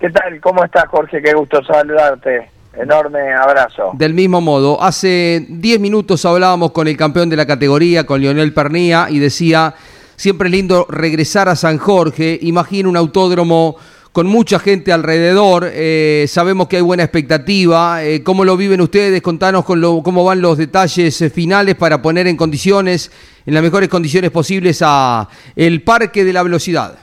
[0.00, 0.40] ¿Qué tal?
[0.40, 1.20] ¿Cómo estás, Jorge?
[1.22, 2.50] Qué gusto saludarte.
[2.74, 3.90] Enorme abrazo.
[3.92, 8.54] Del mismo modo, hace 10 minutos hablábamos con el campeón de la categoría, con Lionel
[8.54, 9.74] Pernía, y decía,
[10.16, 13.76] siempre lindo regresar a San Jorge, imagino un autódromo
[14.16, 19.20] con mucha gente alrededor, eh, sabemos que hay buena expectativa, eh, ¿cómo lo viven ustedes?
[19.20, 23.12] Contanos con lo, cómo van los detalles eh, finales para poner en condiciones,
[23.44, 26.94] en las mejores condiciones posibles a el Parque de la Velocidad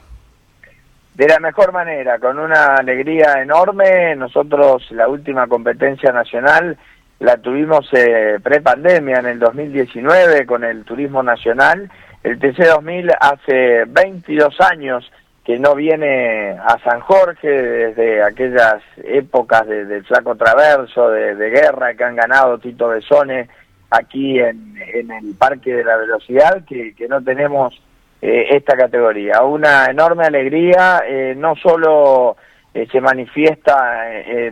[1.13, 4.15] de la mejor manera, con una alegría enorme.
[4.15, 6.80] Nosotros la última competencia nacional
[7.19, 11.91] la tuvimos eh, pre-pandemia en el 2019 con el Turismo Nacional.
[12.23, 15.12] El TC2000 hace 22 años
[15.43, 21.95] que no viene a San Jorge desde aquellas épocas de, del Flaco Traverso, de, guerra
[21.95, 23.49] que han ganado Tito Besone
[23.89, 27.79] aquí en, en el Parque de la Velocidad, que, que no tenemos
[28.21, 29.43] eh, esta categoría.
[29.43, 32.38] Una enorme alegría, eh, no solo
[32.73, 34.01] eh, se manifiesta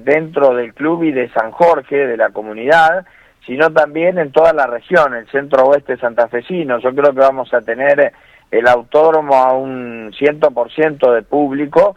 [0.01, 3.05] dentro del club y de San Jorge, de la comunidad,
[3.45, 6.79] sino también en toda la región, el centro oeste santafesino.
[6.79, 8.11] Yo creo que vamos a tener
[8.51, 11.95] el autódromo a un 100% de público,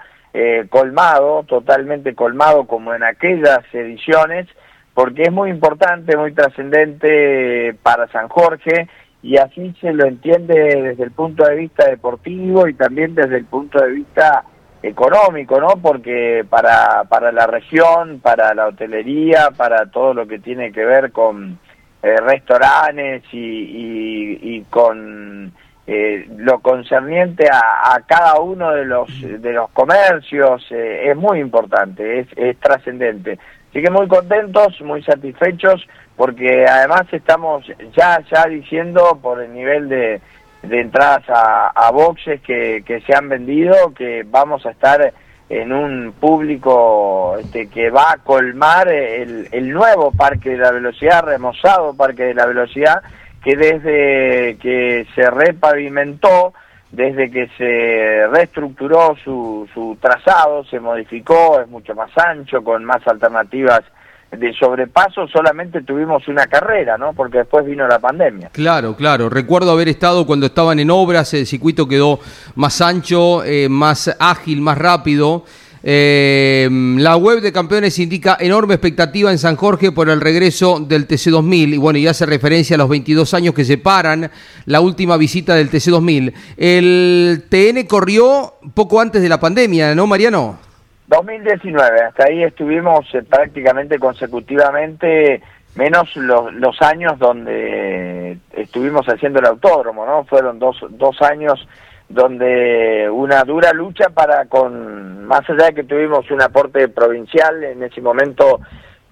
[0.69, 4.49] colmado, totalmente colmado como en aquellas ediciones,
[4.93, 8.89] porque es muy importante, muy trascendente para San Jorge
[9.25, 13.47] y así se lo entiende desde el punto de vista deportivo y también desde el
[13.47, 14.45] punto de vista
[14.83, 15.69] económico, ¿no?
[15.81, 21.11] Porque para, para la región, para la hotelería, para todo lo que tiene que ver
[21.11, 21.59] con
[22.03, 25.51] eh, restaurantes y, y, con
[25.87, 32.21] eh, lo concerniente a, cada uno de los, de los comercios, eh, es muy importante,
[32.21, 33.39] es, trascendente.
[33.69, 37.67] Así que muy contentos, muy satisfechos porque además estamos
[37.97, 40.21] ya ya diciendo por el nivel de,
[40.63, 45.13] de entradas a, boxes que, que, se han vendido que vamos a estar
[45.49, 51.25] en un público este, que va a colmar el, el nuevo Parque de la Velocidad,
[51.25, 53.03] remozado Parque de la Velocidad,
[53.45, 56.55] que desde que se repavimentó,
[56.91, 63.07] desde que se reestructuró su, su trazado, se modificó, es mucho más ancho, con más
[63.07, 63.83] alternativas
[64.37, 67.13] de sobrepaso solamente tuvimos una carrera, ¿no?
[67.13, 68.51] Porque después vino la pandemia.
[68.53, 69.29] Claro, claro.
[69.29, 72.21] Recuerdo haber estado cuando estaban en obras, el circuito quedó
[72.55, 75.45] más ancho, eh, más ágil, más rápido.
[75.87, 81.07] Eh, la web de campeones indica enorme expectativa en San Jorge por el regreso del
[81.07, 84.31] TC2000 y bueno, y hace referencia a los 22 años que separan
[84.65, 86.33] la última visita del TC2000.
[86.57, 90.59] El TN corrió poco antes de la pandemia, ¿no, Mariano?
[91.09, 95.43] 2019, hasta ahí estuvimos eh, prácticamente consecutivamente,
[95.75, 100.25] menos los, los años donde estuvimos haciendo el autódromo, ¿no?
[100.25, 101.69] Fueron dos, dos años
[102.09, 107.83] donde una dura lucha para con, más allá de que tuvimos un aporte provincial en
[107.83, 108.61] ese momento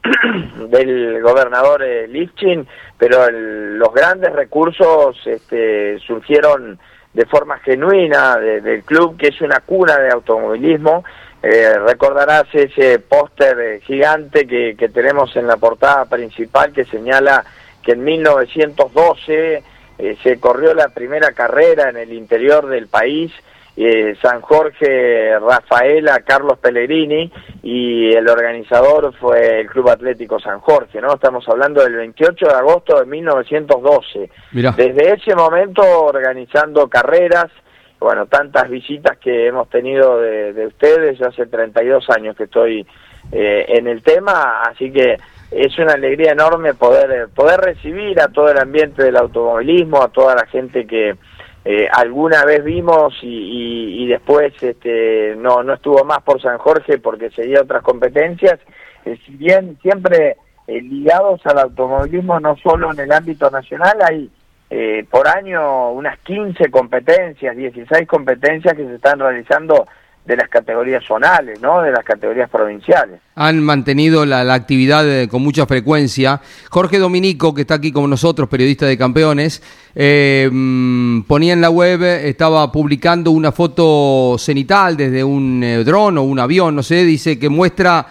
[0.68, 2.66] del gobernador eh, Lifchin,
[2.98, 6.78] pero los grandes recursos este, surgieron
[7.12, 11.04] de forma genuina del club, que es una cuna de automovilismo,
[11.42, 17.44] eh, recordarás ese póster eh, gigante que, que, tenemos en la portada principal que señala
[17.82, 19.62] que en 1912
[19.98, 23.32] eh, se corrió la primera carrera en el interior del país,
[23.74, 31.00] eh, San Jorge Rafaela Carlos Pellegrini y el organizador fue el Club Atlético San Jorge,
[31.00, 31.14] ¿no?
[31.14, 34.30] Estamos hablando del 28 de agosto de 1912.
[34.52, 37.50] Desde ese momento organizando carreras,
[37.98, 42.86] bueno, tantas visitas que hemos tenido de, ustedes, yo hace 32 años que estoy
[43.30, 45.16] eh, en el tema, así que
[45.54, 50.34] es una alegría enorme poder, poder recibir a todo el ambiente del automovilismo, a toda
[50.34, 51.16] la gente que
[51.64, 56.98] eh, alguna vez vimos y, y, después este, no, no estuvo más por San Jorge
[56.98, 58.58] porque seguía otras competencias,
[59.04, 60.36] eh, si bien siempre
[60.66, 64.30] ligados al automovilismo no solo en el ámbito nacional, hay
[64.74, 69.86] eh, por año unas 15 competencias, 16 competencias que se están realizando
[70.24, 71.82] de las categorías zonales, ¿no?
[71.82, 73.20] De las categorías provinciales.
[73.34, 76.40] Han mantenido la, actividad eh, con mucha frecuencia.
[76.70, 79.62] Jorge Dominico, que está aquí con nosotros, periodista de campeones,
[79.94, 86.18] eh, mm, ponía en la web, estaba publicando una foto cenital desde un eh, dron
[86.18, 88.06] o un avión, no sé, dice que muestra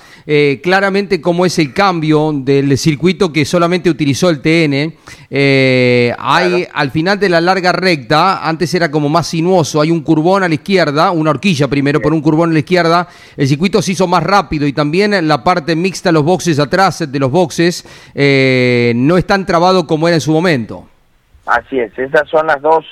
[0.63, 4.93] claramente cómo es el cambio del circuito que solamente utilizó el TN.
[6.17, 10.43] Hay al final de la larga recta, antes era como más sinuoso, hay un curbón
[10.43, 13.93] a la izquierda, una horquilla primero por un curbón a la izquierda, el circuito se
[13.93, 17.85] hizo más rápido y también la parte mixta, los boxes atrás de los boxes,
[18.15, 20.87] eh, no es tan trabado como era en su momento.
[21.45, 22.85] Así es, esas son las dos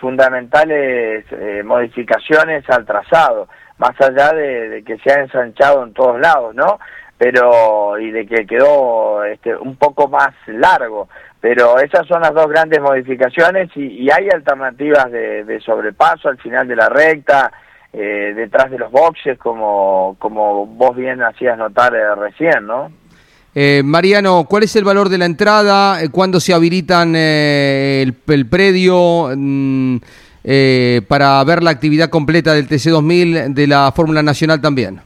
[0.00, 1.24] fundamentales
[1.64, 6.78] modificaciones al trazado, más allá de, que se ha ensanchado en todos lados, ¿no?
[7.18, 11.08] Pero, y de que quedó este, un poco más largo.
[11.40, 16.76] Pero esas son las dos grandes modificaciones y, hay alternativas de, sobrepaso al final de
[16.76, 17.52] la recta,
[17.92, 22.90] eh, detrás de los boxes, como, como vos bien hacías notar eh, recién, ¿no?
[23.54, 25.98] Eh, Mariano, ¿cuál es el valor de la entrada?
[26.10, 28.14] ¿Cuándo se habilitan el,
[28.50, 29.96] predio mm,
[31.06, 35.00] para ver la actividad completa del TC2000 de la Fórmula Nacional también?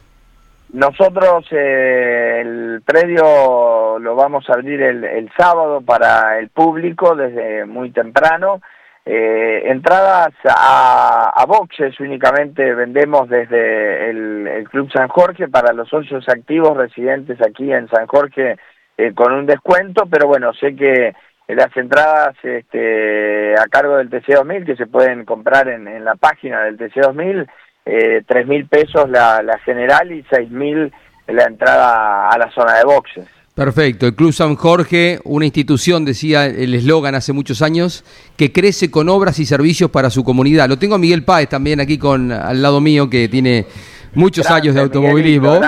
[0.73, 7.91] Nosotros eh, el predio lo vamos a abrir el, sábado para el público desde muy
[7.91, 8.61] temprano.
[9.09, 16.75] Eh, entradas a, boxes únicamente vendemos desde el, Club San Jorge para los socios activos
[16.75, 18.57] residentes aquí en San Jorge
[18.97, 21.15] eh, con un descuento, pero bueno, sé que
[21.47, 26.77] las entradas este, a cargo del TC2000 que se pueden comprar en, la página del
[26.77, 27.47] TC2000
[27.85, 30.91] eh, tres mil pesos la, la general y seis mil
[31.27, 33.36] la entrada a la zona de boxes.
[33.57, 34.05] Perfecto.
[34.05, 38.03] El Club San Jorge, una institución, decía el eslogan hace muchos años,
[38.35, 40.69] que crece con obras y servicios para su comunidad.
[40.69, 43.65] Lo tengo a Miguel Páez también aquí con al lado mío, que tiene
[44.13, 45.59] muchos años de automovilismo.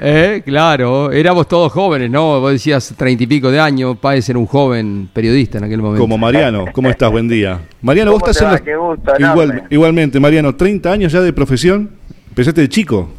[0.00, 2.40] Eh, claro, éramos todos jóvenes, ¿no?
[2.40, 6.00] Vos decías treinta y pico de años, Páez era un joven periodista en aquel momento.
[6.02, 7.10] Como Mariano, ¿cómo estás?
[7.10, 7.60] Buen día.
[7.82, 11.90] Mariano, vos estás en Igual, igualmente, Mariano, 30 años ya de profesión,
[12.30, 13.10] empezaste de chico.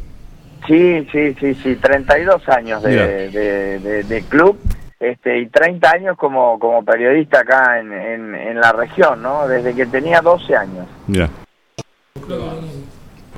[0.66, 4.58] Sí, sí, sí, sí, 32 años de, de, de, club
[4.98, 9.46] este, y 30 años como, como periodista acá en, en, la región, ¿no?
[9.46, 10.86] Desde que tenía 12 años.
[11.06, 11.30] Ya.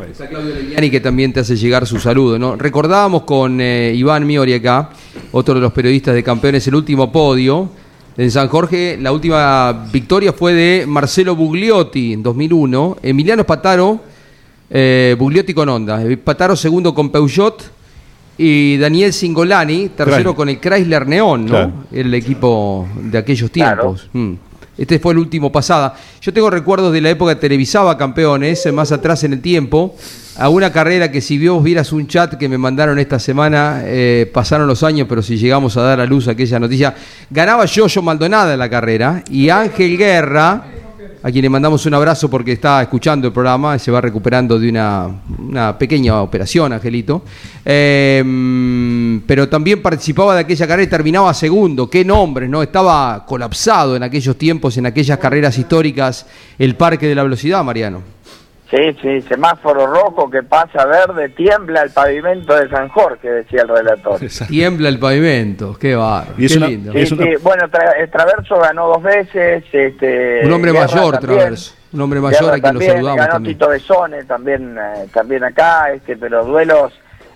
[0.07, 2.39] Está Claudio Legnani que también te hace llegar su saludo.
[2.39, 2.57] ¿no?
[2.57, 4.91] Recordábamos con eh, Iván Miori acá,
[5.33, 7.69] otro de los periodistas de campeones, el último podio
[8.17, 8.97] en San Jorge.
[9.01, 12.99] La última victoria fue de Marcelo Bugliotti en 2001.
[13.03, 14.01] Emiliano Pataro,
[14.71, 16.03] eh, Bugliotti con Honda.
[16.23, 17.73] Pataro segundo con Peugeot.
[18.41, 21.87] Y Daniel Singolani, tercero con el Chrysler Neón, ¿no?
[21.91, 24.09] El equipo de aquellos tiempos.
[24.13, 24.35] Mm.
[24.79, 25.97] Este fue el último pasada.
[26.21, 29.97] Yo tengo recuerdos de la época que televisaba campeones, más atrás en el tiempo,
[30.37, 34.31] a una carrera que si vos vieras un chat que me mandaron esta semana, eh,
[34.33, 36.95] pasaron los años, pero si llegamos a dar a luz aquella noticia,
[37.29, 40.65] ganaba Yoyo Maldonada en la carrera y Ángel Guerra
[41.23, 44.59] a quien le mandamos un abrazo porque está escuchando el programa y se va recuperando
[44.59, 47.23] de una, pequeña operación, Angelito.
[47.65, 51.91] Em, pero también participaba de aquella carrera y terminaba segundo.
[51.91, 52.63] Qué nombres, ¿no?
[52.63, 56.27] Estaba colapsado en aquellos tiempos, en aquellas carreras históricas,
[56.59, 58.18] el Parque de la Velocidad, Mariano.
[58.71, 63.69] Sí, sí, semáforo rojo que pasa verde, tiembla el pavimento de San Jorge, decía el
[63.69, 64.21] relator.
[64.47, 66.93] Tiembla el pavimento, qué barro, qué lindo.
[67.43, 67.65] bueno,
[68.13, 69.65] Traverso ganó dos veces.
[69.73, 71.75] Este, un hombre mayor, Traverso.
[71.93, 73.55] Un hombre mayor a quien lo saludamos ganó también.
[73.57, 76.93] Tito Besone también, eh, también acá, este, pero duelos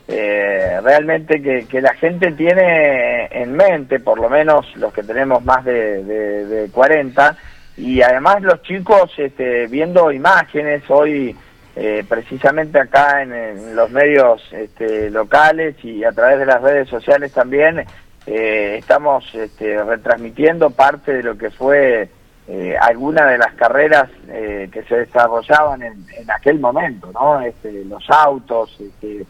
[0.09, 5.43] eh, realmente que, que, la gente tiene en mente, por lo menos los que tenemos
[5.43, 7.37] más de, de, de 40,
[7.77, 11.37] y además los chicos este, viendo imágenes hoy
[11.75, 17.33] eh, precisamente acá en, los medios este, locales y a través de las redes sociales
[17.33, 17.87] también
[18.27, 22.09] eh, estamos este, retransmitiendo parte de lo que fue
[22.47, 27.41] eh, alguna de las carreras eh, que se desarrollaban en, en aquel momento, ¿no?
[27.41, 29.25] Este, los autos, este,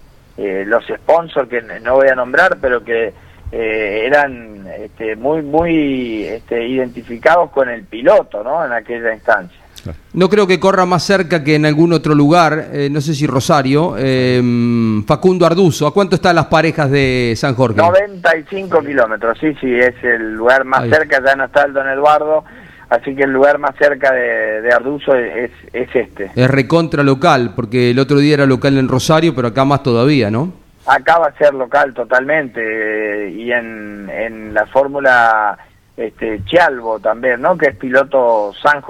[0.64, 3.12] los sponsors que no voy a nombrar, pero que
[3.52, 8.64] eh, eran este, muy muy este, identificados con el piloto ¿no?
[8.64, 9.58] en aquella instancia.
[10.14, 13.26] No creo que corra más cerca que en algún otro lugar, eh, no sé si
[13.26, 15.86] Rosario, em, Facundo Arduzo.
[15.86, 17.78] ¿A cuánto están las parejas de San Jorge?
[17.78, 22.44] 95 kilómetros, sí, sí, es el lugar más cerca, ya no está el Don Eduardo,
[22.90, 26.30] así que el lugar más cerca de, de Arduzo es, es este.
[26.36, 30.30] Es recontra local, porque el otro día era local en Rosario, pero acá más todavía,
[30.30, 30.61] ¿no?
[30.86, 35.58] Acaba de ser local totalmente y en, en la fórmula
[35.96, 37.56] este, Chialvo también, ¿no?
[37.56, 38.80] Que es piloto San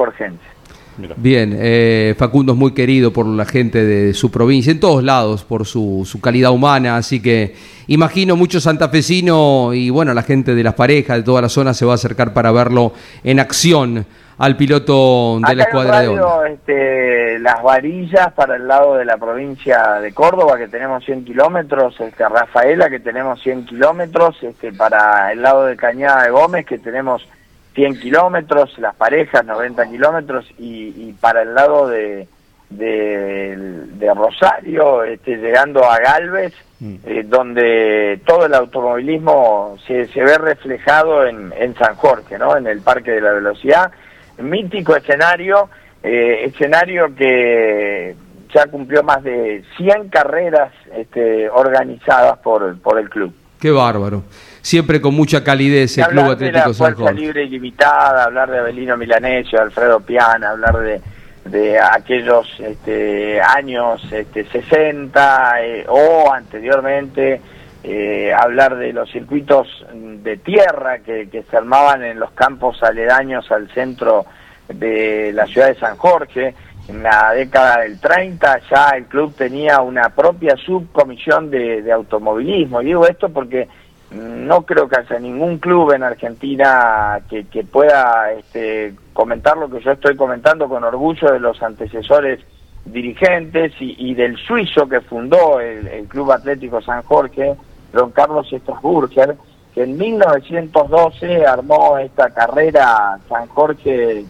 [1.16, 5.44] Bien, eh, Facundo es muy querido por la gente de su provincia, en todos lados,
[5.44, 7.54] por su, su calidad humana, así que
[7.86, 11.84] imagino mucho santafesino y bueno, la gente de las parejas de toda la zona se
[11.84, 12.92] va a acercar para verlo
[13.24, 14.06] en acción
[14.38, 16.48] al piloto de la escuadra de Honda.
[16.48, 22.00] Este, las varillas para el lado de la provincia de Córdoba, que tenemos 100 kilómetros,
[22.00, 26.78] este, Rafaela, que tenemos 100 kilómetros, este, para el lado de Cañada de Gómez, que
[26.78, 27.26] tenemos
[27.74, 32.26] 100 kilómetros, las parejas 90 kilómetros, y, para el lado de,
[32.70, 36.94] de, Rosario, este, llegando a Galvez, mm.
[37.06, 42.56] eh, donde todo el automovilismo se, se ve reflejado en, en San Jorge, ¿no?
[42.56, 43.90] en el Parque de la Velocidad
[44.38, 45.68] mítico escenario
[46.02, 48.16] escenario que
[48.54, 53.32] ya cumplió más de 100 carreras este, organizadas por, por el club.
[53.60, 54.24] Qué bárbaro.
[54.62, 58.96] Siempre con mucha calidez el Club Atlético de San Fuerza Libre Ilimitada, hablar de Abelino
[58.96, 61.00] Milanesio, Alfredo Piana, hablar de,
[61.44, 67.40] de aquellos este, años este, 60 eh, o anteriormente,
[67.82, 73.50] eh, hablar de los circuitos de tierra que, que se armaban en los campos aledaños
[73.50, 74.24] al centro
[74.68, 76.54] de la ciudad de San Jorge
[76.88, 82.82] en la década del 30 ya el club tenía una propia subcomisión de, automovilismo.
[82.82, 83.68] Y digo esto porque
[84.14, 89.92] no creo que haya ningún club en Argentina que, pueda este, comentar lo que yo
[89.92, 92.40] estoy comentando con orgullo de los antecesores
[92.84, 97.54] dirigentes y, del suizo que fundó el, Club Atlético San Jorge,
[97.92, 99.36] don Carlos Strasburger,
[99.74, 104.24] que en 1912 armó esta carrera San Jorge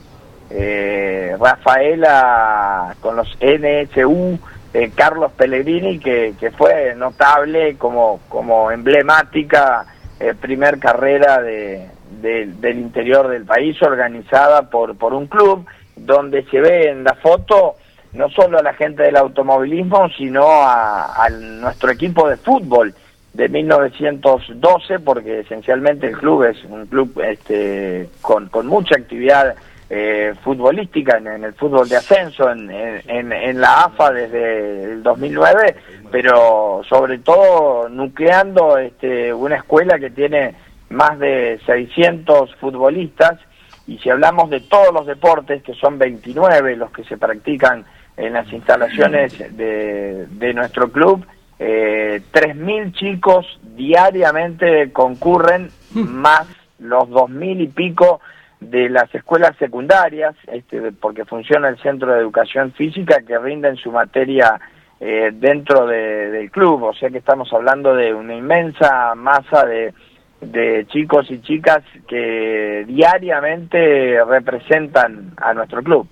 [0.51, 4.39] eh, Rafaela con los NSU,
[4.75, 9.87] eh, Carlos Pellegrini, que, que, fue notable como, como emblemática
[10.19, 11.89] eh, primer carrera de,
[12.21, 15.67] del interior del país organizada por, por un club
[15.97, 17.77] donde se ve en la foto
[18.13, 22.95] no solo a la gente del automovilismo, sino a, a nuestro equipo de fútbol
[23.33, 29.55] de 1912, porque esencialmente el club es un club este, con, con mucha actividad
[29.95, 35.77] eh, futbolística en, el fútbol de ascenso en, en, la AFA desde el 2009,
[36.11, 40.55] pero sobre todo nucleando este, una escuela que tiene
[40.89, 43.39] más de 600 futbolistas
[43.87, 47.85] y si hablamos de todos los deportes, que son 29 los que se practican
[48.17, 51.27] en las instalaciones de, de nuestro club,
[51.59, 56.01] eh, 3.000 chicos diariamente concurren, mm.
[56.01, 56.47] más
[56.79, 58.23] los 2.000 y pico
[58.71, 63.91] de las escuelas secundarias, este, porque funciona el Centro de Educación Física que rinden su
[63.91, 64.61] materia
[65.01, 69.93] eh, dentro del club, o sea que estamos hablando de una inmensa masa de,
[70.41, 76.07] de chicos y chicas que diariamente representan a nuestro club.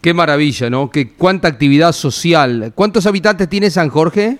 [0.00, 0.90] Qué maravilla, ¿no?
[0.90, 2.72] Que cuánta actividad social.
[2.74, 4.38] ¿Cuántos habitantes tiene San Jorge?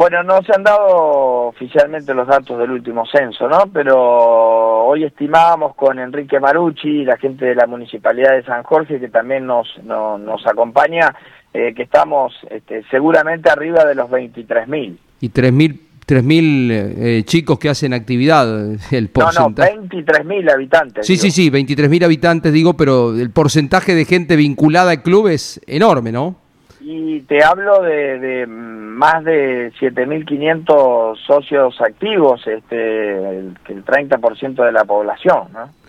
[0.00, 3.70] Bueno, no se han dado oficialmente los datos del último censo, ¿no?
[3.70, 9.08] Pero hoy estimábamos con Enrique Marucci, la gente de la Municipalidad de San Jorge, que
[9.08, 11.14] también nos, nos acompaña,
[11.52, 14.96] eh, que estamos este, seguramente arriba de los 23.000.
[15.20, 18.48] ¿Y 3.000 3.000 eh, chicos que hacen actividad,
[18.92, 19.76] el porcentaje.
[19.76, 21.06] No, no, 23.000 habitantes.
[21.06, 25.60] Sí, sí, sí, 23.000 habitantes, digo, pero el porcentaje de gente vinculada al club es
[25.66, 26.36] enorme, ¿no?
[26.80, 34.84] Y te hablo de, más de 7.500 socios activos, este, el, el 30% de la
[34.84, 35.80] población, ¿no?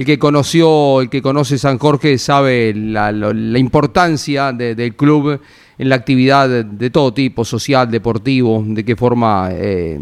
[0.00, 3.10] El que conoció, el que conoce San Jorge sabe la,
[3.58, 5.38] importancia del club
[5.76, 10.00] en la actividad de, todo tipo, social, deportivo, de qué forma eh,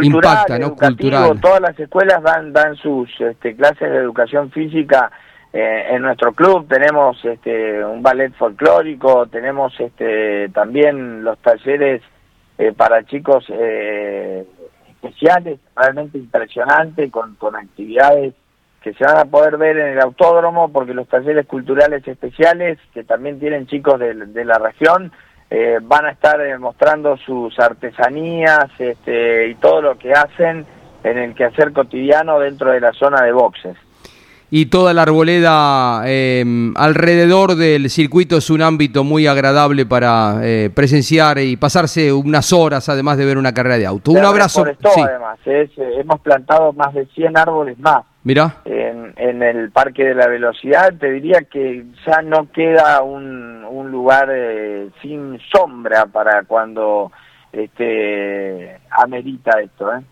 [0.00, 0.74] impacta, ¿no?
[0.74, 1.38] Cultural.
[1.38, 5.10] Todas las escuelas dan, dan sus este, clases de educación física
[5.52, 12.02] eh, en nuestro club tenemos este, un ballet folclórico, tenemos este, también los talleres
[12.58, 14.44] eh, para chicos eh,
[14.90, 18.34] especiales, realmente impresionantes, con, con actividades
[18.82, 23.02] que se van a poder ver en el autódromo, porque los talleres culturales especiales, que
[23.02, 25.10] también tienen chicos de, de la región,
[25.82, 30.66] van a estar mostrando sus artesanías este, y todo lo que hacen
[31.02, 33.76] en el quehacer cotidiano dentro de la zona de boxes
[34.50, 40.70] y toda la arboleda em, alrededor del circuito es un ámbito muy agradable para eh,
[40.72, 44.12] presenciar y pasarse unas horas además de ver una carrera de auto.
[44.12, 44.64] Un abrazo.
[44.64, 45.00] Sí.
[45.00, 45.68] además, eh,
[45.98, 48.04] hemos plantado más de 100 árboles más.
[48.22, 48.56] Mira.
[48.64, 53.90] En, en, el Parque de la Velocidad, te diría que ya no queda un, un
[53.90, 57.12] lugar eh, sin sombra para cuando
[57.52, 60.02] este amerita esto, ¿eh?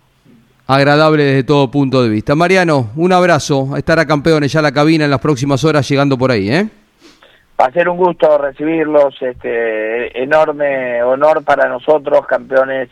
[0.67, 2.35] Agradable desde todo punto de vista.
[2.35, 6.31] Mariano, un abrazo, estar a campeones ya la cabina en las próximas horas llegando por
[6.31, 6.67] ahí, ¿eh?
[7.59, 12.89] Va a ser un gusto recibirlos, este enorme honor para nosotros, campeones.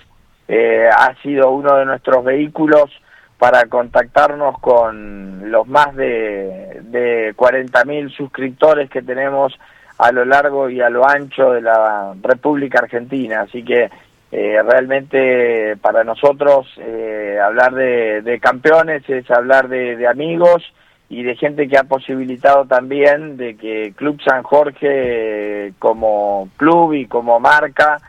[0.48, 2.90] Eh, ha sido uno de nuestros vehículos
[3.38, 9.54] para contactarnos con los más de, de 40.000 suscriptores que tenemos
[9.98, 13.42] a lo largo y a lo ancho de la República Argentina.
[13.42, 13.90] Así que
[14.36, 20.64] eh, realmente para nosotros eh, hablar de, campeones es hablar de, amigos
[21.08, 27.06] y de gente que ha posibilitado también de que Club San Jorge como club y
[27.06, 28.00] como marca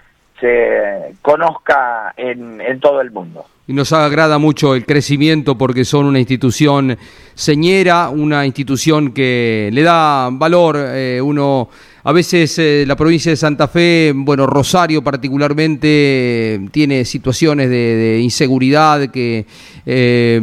[0.41, 6.07] se conozca en, en todo el mundo y nos agrada mucho el crecimiento porque son
[6.07, 6.99] una institución
[7.35, 10.77] señera, una institución que le da valor.
[10.79, 11.71] Eh, uno,
[12.07, 19.09] a veces eh, la provincia de Santa Fe, bueno, Rosario particularmente, tiene situaciones de, inseguridad
[19.11, 19.47] que
[19.87, 20.41] eh,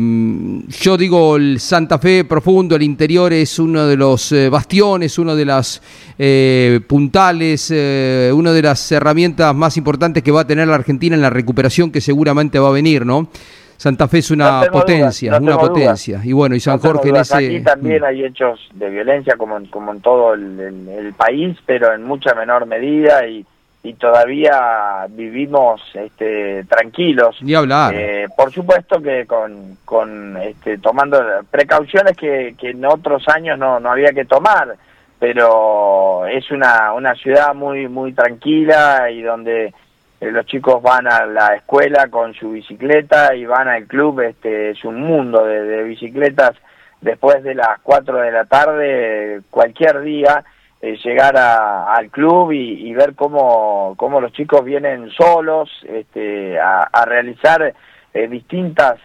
[0.82, 5.46] yo digo el Santa Fe profundo, el interior es uno de los bastiones, uno de
[5.46, 5.82] las
[6.88, 11.30] puntales, una de las herramientas más importantes que va a tener la Argentina en la
[11.30, 13.30] recuperación que seguramente va a venir, ¿no?
[13.82, 16.22] Santa Fe es una potencia, una potencia.
[16.24, 17.36] Y bueno, y San Jorge en ese...
[17.38, 22.04] Aquí también hay hechos de violencia como en, como en todo el, país, pero en
[22.04, 23.44] mucha menor medida y,
[23.82, 27.38] y todavía vivimos este, tranquilos.
[27.42, 27.96] Ni hablar.
[27.98, 31.20] Eh, por supuesto que con, con este, tomando
[31.50, 34.76] precauciones que, que en otros años no, no había que tomar,
[35.18, 39.74] pero es una, una ciudad muy, muy tranquila y donde
[40.30, 44.86] los chicos van a la escuela con su bicicleta y van al club, este es
[44.86, 46.52] un mundo de, bicicletas.
[47.02, 50.44] Después de las 4 de la tarde, cualquier día,
[50.80, 57.74] eh, llegar al club y, ver cómo, cómo los chicos vienen solos este, a, realizar
[58.14, 59.00] eh, distintas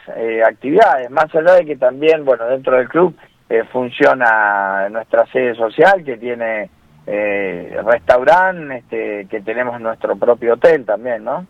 [0.47, 3.17] actividades, más allá de que también, bueno, dentro del club
[3.73, 6.69] funciona nuestra sede social que tiene
[7.07, 11.47] eh, restaurante este, que tenemos en nuestro propio hotel también, ¿no?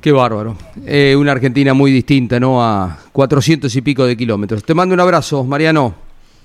[0.00, 0.56] Qué bárbaro.
[0.86, 2.62] Eh, una Argentina muy distinta, ¿no?
[2.62, 4.64] A 400 y pico de kilómetros.
[4.64, 5.94] Te mando un abrazo, Mariano.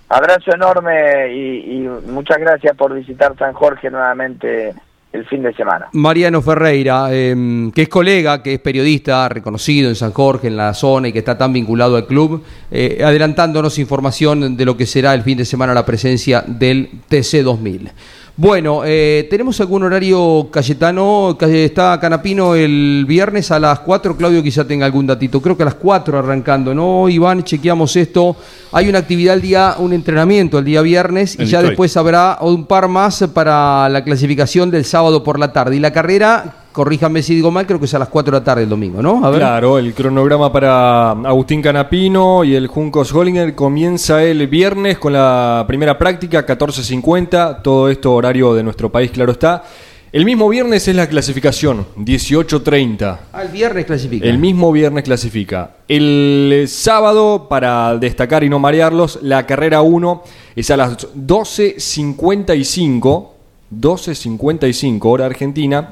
[0.10, 4.74] Abrazo enorme y, muchas gracias por visitar San Jorge nuevamente
[5.12, 5.88] el fin de semana.
[5.94, 10.74] Mariano Ferreira, em, que es colega, que es periodista reconocido en San Jorge, en la
[10.74, 15.14] zona y que está tan vinculado al club, eh, adelantándonos información de lo que será
[15.14, 17.92] el fin de semana la presencia del TC 2000.
[18.38, 21.38] Bueno, eh, ¿tenemos algún horario Cayetano?
[21.40, 24.18] Está Canapino el viernes a las 4.
[24.18, 25.42] Claudio quizá tenga algún datito.
[25.42, 27.08] Creo que a las 4 arrancando, ¿no?
[27.08, 28.36] Iván, chequeamos esto.
[28.74, 32.66] Hay una actividad el día, un entrenamiento el día viernes y ya después habrá un
[32.66, 35.78] par más para la clasificación del sábado por la tarde.
[35.78, 38.44] Y la carrera corríjame si digo mal, creo que es a las 4 de la
[38.44, 39.22] tarde el domingo, ¿no?
[39.32, 45.64] Claro, el cronograma para Agustín Canapino y el Juncos Hollinger comienza el viernes con la
[45.70, 49.64] primera práctica, 14.50, todo esto horario de nuestro país, claro está.
[50.12, 53.20] El mismo viernes es la clasificación, 18.30.
[53.32, 54.26] Ah, el viernes clasifica.
[54.26, 55.78] El mismo viernes clasifica.
[55.88, 60.24] El sábado, para destacar y no marearlos, la carrera 1
[60.58, 63.30] es a las 12.55,
[63.74, 65.92] 12.55 hora argentina.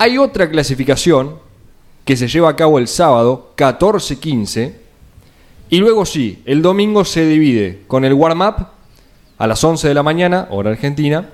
[0.00, 1.34] Hay otra clasificación
[2.06, 4.72] que se lleva a cabo el sábado, 14-15,
[5.68, 8.66] y luego sí, el domingo se divide con el warm-up
[9.36, 11.28] a las 11 de la mañana, hora argentina,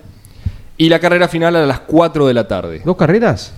[0.76, 2.82] y la carrera final a las 4 de la tarde.
[2.84, 3.52] ¿Dos carreras?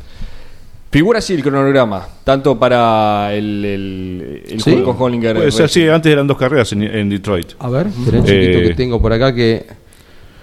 [0.90, 4.84] Figura así el cronograma, tanto para el, el, el ¿Sí?
[4.84, 5.36] Hollinger.
[5.38, 7.52] Pues así, antes eran dos carreras en, Detroit.
[7.60, 9.64] A ver, espera un chiquito que eh, tengo por acá que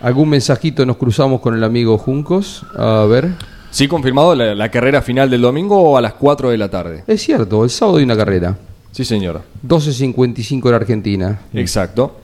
[0.01, 2.65] algún mensajito nos cruzamos con el amigo Juncos.
[2.75, 3.29] A ver.
[3.75, 7.03] Sí, confirmado la, carrera final del domingo o a las 4 de la tarde.
[7.07, 8.57] Es cierto, el sábado hay una carrera.
[8.93, 9.41] Sí, señor.
[9.67, 11.41] 12.55 en Argentina.
[11.53, 12.15] Exacto.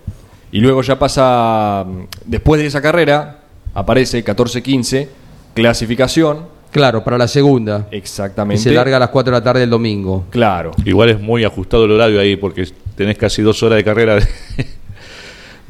[0.53, 1.85] Y luego ya pasa,
[2.25, 3.41] después de esa carrera,
[3.73, 5.09] aparece 14.15,
[5.53, 6.45] clasificación.
[6.71, 7.85] Claro, para la segunda.
[7.91, 8.61] Exactamente.
[8.61, 10.27] Y se larga a las 4 de la tarde del domingo.
[10.29, 10.71] Claro.
[10.85, 14.25] Igual es muy ajustado el horario ahí porque tenés casi dos horas de carrera de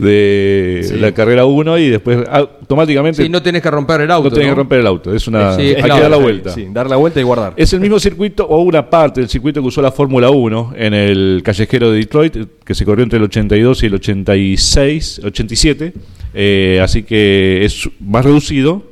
[0.01, 3.23] la carrera 1 y después automáticamente.
[3.23, 4.29] Sí, no tenés que romper el auto.
[4.29, 5.55] No tenés que romper el auto, es una.
[5.55, 6.51] hay que dar la vuelta.
[6.51, 7.53] Sí, dar la vuelta y guardar.
[7.55, 10.93] Es el mismo circuito o una parte del circuito que usó la Fórmula 1 en
[10.93, 15.93] el callejero de Detroit, que se corrió entre el 82 y el 86, 87.
[16.33, 18.83] Eh, así que es más reducido,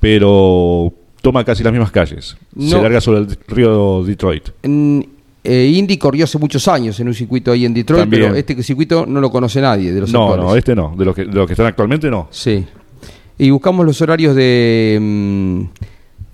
[0.00, 2.36] pero toma casi las mismas calles.
[2.58, 4.50] Se larga sobre el río Detroit.
[5.48, 9.06] Eh, Indy corrió hace muchos años en un circuito ahí en Detroit, pero este circuito
[9.06, 10.94] no lo conoce nadie de los No, no, este no.
[10.98, 12.26] De los, que, de los que están actualmente no.
[12.30, 12.66] Sí.
[13.38, 15.60] Y buscamos los horarios de mm,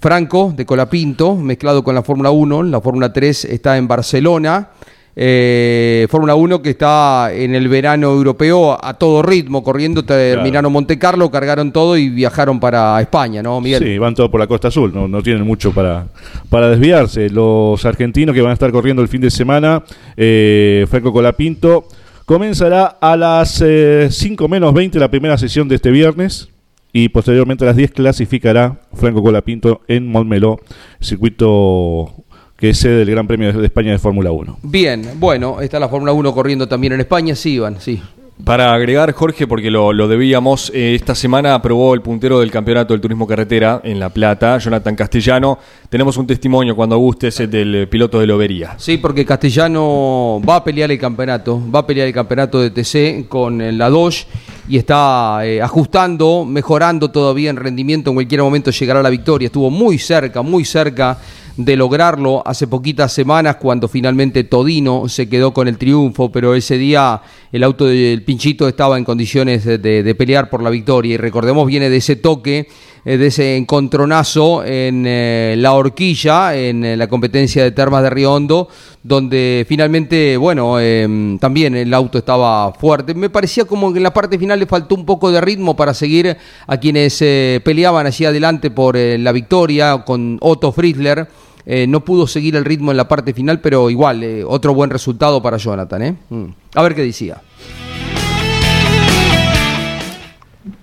[0.01, 2.63] Franco, de Colapinto, mezclado con la Fórmula 1.
[2.63, 4.71] La Fórmula 3 está en Barcelona.
[5.15, 10.99] Eh, Fórmula 1 que está en el verano europeo a todo ritmo, corriendo, terminaron Monte
[10.99, 13.83] Carlo, cargaron todo y viajaron para España, ¿no, Miguel?
[13.83, 16.07] Sí, van todos por la Costa Azul, no, no tienen mucho para,
[16.49, 17.29] para desviarse.
[17.29, 19.85] Los argentinos que van a estar corriendo el fin de semana,
[20.17, 21.87] eh, Franco Colapinto,
[22.25, 26.49] comenzará a las 5 eh, menos 20 la primera sesión de este viernes
[26.93, 30.59] y posteriormente a las 10 clasificará Franco Colapinto en Montmeló,
[31.01, 32.15] circuito
[32.63, 34.61] que es sede del Gran Premio de España de Fórmula 1.
[34.63, 38.01] Bien, bueno, está la Fórmula 1 corriendo también en España, sí, Iván, sí.
[38.45, 43.01] Para agregar, Jorge, porque lo, debíamos, eh, esta semana aprobó el puntero del Campeonato del
[43.01, 45.59] Turismo Carretera en La Plata, Jonathan Castellano.
[45.89, 48.75] Tenemos un testimonio cuando gustes del piloto de Lobería.
[48.77, 53.27] Sí, porque Castellano va a pelear el campeonato, va a pelear el campeonato de TC
[53.29, 54.27] con la Dodge
[54.69, 58.11] y está eh, ajustando, mejorando todavía en rendimiento.
[58.11, 59.47] En cualquier momento llegará a la victoria.
[59.47, 61.19] Estuvo muy cerca, muy cerca
[61.57, 66.79] de lograrlo hace poquitas semanas cuando finalmente Todino se quedó con el triunfo, pero ese
[66.79, 71.15] día el auto del Pinchito estaba en condiciones de, pelear por la victoria.
[71.15, 72.69] Y recordemos viene de ese toque,
[73.05, 78.33] de ese encontronazo en eh, la horquilla, en eh, la competencia de Termas de Río
[78.33, 78.69] Hondo,
[79.03, 83.15] donde finalmente, bueno, em, también el auto estaba fuerte.
[83.15, 85.95] Me parecía como que en la parte final le faltó un poco de ritmo para
[85.95, 86.37] seguir
[86.67, 87.19] a quienes
[87.65, 91.29] peleaban allí adelante por la victoria con Otto Friedler
[91.65, 94.91] eh, no pudo seguir el ritmo en la parte final, pero igual, eh, otro buen
[94.91, 96.03] resultado para Jonathan.
[96.03, 96.17] ¿eh?
[96.29, 96.47] Mm.
[96.75, 97.41] A ver qué decía.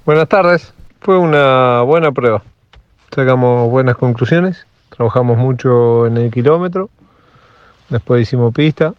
[0.05, 0.73] Buenas tardes.
[1.01, 2.43] Fue una buena prueba.
[3.15, 4.65] Sacamos buenas conclusiones.
[4.89, 6.89] Trabajamos mucho en el kilómetro.
[7.87, 8.93] Después hicimos pista.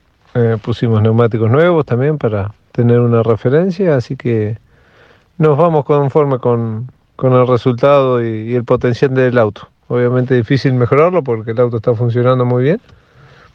[0.62, 3.96] pusimos neumáticos nuevos también para tener una referencia.
[3.96, 4.57] Así que
[5.36, 6.90] nos vamos conforme con,
[7.22, 9.68] el resultado y el potencial del auto.
[9.88, 12.80] Obviamente difícil mejorarlo porque el auto está funcionando muy bien,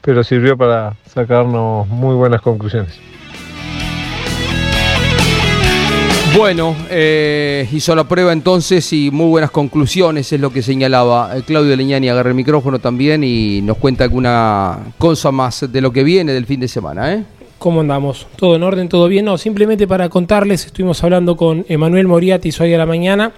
[0.02, 3.00] pero sirvió para sacarnos muy buenas conclusiones.
[6.38, 11.38] Bueno, eh, hizo la prueba entonces y muy buenas conclusiones es lo que señalaba.
[11.38, 15.94] Eh, Claudio Leñani agarra el micrófono también y nos cuenta alguna cosa más de lo
[15.94, 17.14] que viene del fin de semana.
[17.14, 17.24] ¿eh?
[17.58, 18.28] ¿Cómo andamos?
[18.36, 18.90] ¿Todo en orden?
[18.90, 19.26] ¿Todo bien?
[19.26, 23.32] No, simplemente para contarles, estuvimos hablando con Emanuel Moriatis hoy a la mañana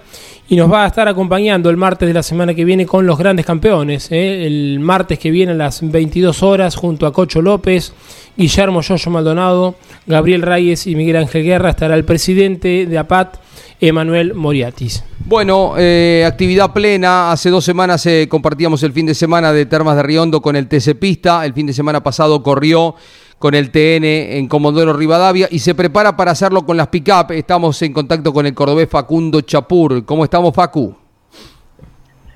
[0.48, 3.16] y nos va a estar acompañando el martes de la semana que viene con los
[3.16, 4.10] grandes campeones.
[4.10, 4.44] ¿eh?
[4.46, 7.92] El martes que viene a las 22 horas junto a Cocho López,
[8.36, 13.36] Guillermo Yoyo Maldonado, Gabriel Reyes y Miguel Ángel Guerra estará el presidente de APAT,
[13.80, 15.04] Emanuel Moriatis.
[15.24, 17.30] Bueno, eh, actividad plena.
[17.30, 20.66] Hace dos semanas eh, compartíamos el fin de semana de Termas de Riondo con el
[20.66, 21.44] TC Pista.
[21.44, 22.96] El fin de semana pasado corrió
[23.38, 27.30] con el TN en Comodoro Rivadavia y se prepara para hacerlo con las pick-up.
[27.30, 30.04] Estamos en contacto con el cordobés Facundo Chapur.
[30.04, 30.96] ¿Cómo estamos, Facu?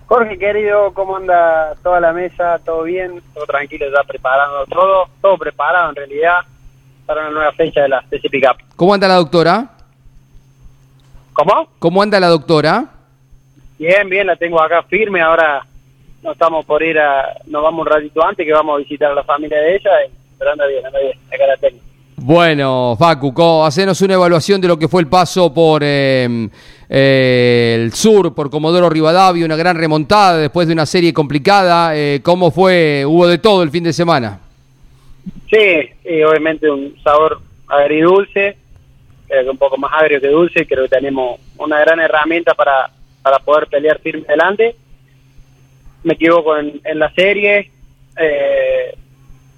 [0.07, 2.59] Jorge, querido, ¿cómo anda toda la mesa?
[2.65, 3.23] ¿Todo bien?
[3.35, 3.87] ¿Todo tranquilo?
[3.87, 5.07] ¿Ya preparando todo?
[5.21, 6.41] Todo preparado, en realidad,
[7.07, 8.57] para una nueva fecha de la TC Pickup.
[8.77, 9.71] ¿Cómo anda la doctora?
[11.33, 11.69] ¿Cómo?
[11.79, 12.85] ¿Cómo anda la doctora?
[13.79, 15.23] Bien, bien, la tengo acá firme.
[15.23, 15.67] Ahora
[16.23, 17.39] nos estamos por ir a...
[17.47, 19.91] Nos vamos un ratito antes que vamos a visitar a la familia de ella
[20.43, 21.81] pero anda bien, anda bien, acá la tengo.
[22.17, 23.33] Bueno, Facu,
[23.63, 26.51] hacenos una evaluación de lo que fue el paso por em,
[26.89, 31.97] eh, el sur, por Comodoro Rivadavia, una gran remontada después de una serie complicada.
[31.97, 33.05] Eh, ¿Cómo fue?
[33.07, 34.41] Hubo de todo el fin de semana.
[35.49, 38.57] Sí, obviamente un sabor agridulce,
[39.29, 40.67] creo que un poco más agrio que dulce.
[40.67, 42.91] Creo que tenemos una gran herramienta para,
[43.23, 44.75] para poder pelear firme adelante.
[46.03, 47.71] Me equivoco en, en la serie.
[48.17, 48.97] Eh,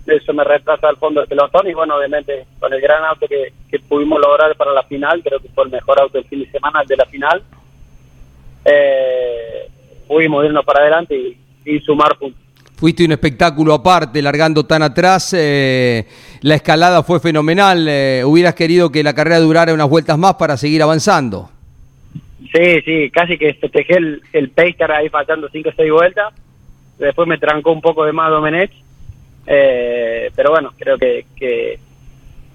[0.06, 3.52] eso me retrasa al fondo del pelotón y bueno, obviamente con el gran auto que,
[3.88, 6.82] pudimos lograr para la final, creo que fue el mejor auto del fin de semana,
[6.82, 7.42] el de la final,
[8.64, 9.68] eh,
[10.06, 12.40] pudimos irnos para adelante y, sumar puntos.
[12.76, 16.06] Fuiste un espectáculo aparte, largando tan atrás, eh,
[16.42, 20.56] la escalada fue fenomenal, eh, hubieras querido que la carrera durara unas vueltas más para
[20.56, 21.50] seguir avanzando.
[22.52, 26.34] Sí, sí, casi que festejé el, el ahí faltando 5 o 6 vueltas,
[26.98, 28.70] después me trancó un poco de más Domenech,
[29.46, 31.78] eh, pero bueno, creo que, que,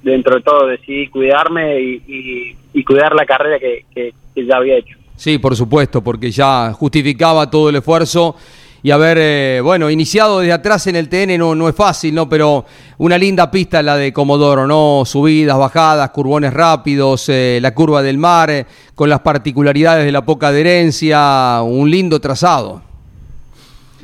[0.01, 4.97] dentro de todo decidí cuidarme y, cuidar la carrera que, ya había hecho.
[5.15, 8.35] Sí, por supuesto, porque ya justificaba todo el esfuerzo
[8.81, 12.29] y haber, eh, bueno, iniciado desde atrás en el TN no, no es fácil, ¿no?
[12.29, 12.65] Pero
[12.97, 15.03] una linda pista la de Comodoro, ¿no?
[15.05, 18.65] Subidas, bajadas, curbones rápidos, eh, la curva del mar,
[18.95, 22.88] con las particularidades de la poca adherencia, un lindo trazado.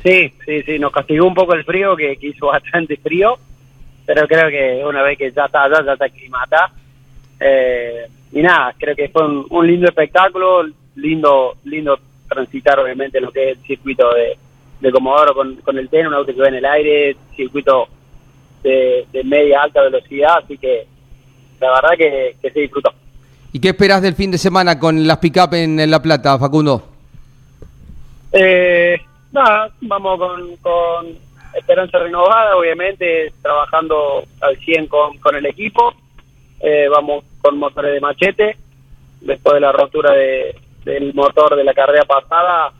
[0.06, 3.36] Sí, sí, sí, nos castigó un poco el frío, que, hizo bastante frío,
[4.04, 6.70] pero creo que una vez que ya está allá, ya está aclimata.
[7.40, 11.98] Eh, y nada, creo que fue un, lindo espectáculo, lindo lindo
[12.28, 14.36] transitar obviamente lo que es el circuito de,
[14.80, 17.88] de Comodoro con, con el TEN, un auto que va en el aire, circuito
[18.62, 20.86] de, media alta velocidad, así que
[21.60, 22.92] la verdad que, se disfrutó.
[23.52, 26.90] ¿Y qué esperás del fin de semana con las pick-up en, La Plata, Facundo?
[28.32, 29.00] Eh,
[29.32, 31.18] nada, vamos con, con
[31.54, 35.94] esperanza renovada, obviamente trabajando al 100 con, con el equipo.
[36.60, 38.56] Eh, vamos con motores de machete.
[39.20, 40.54] Después de la rotura de,
[40.84, 42.72] del motor de la carrera pasada,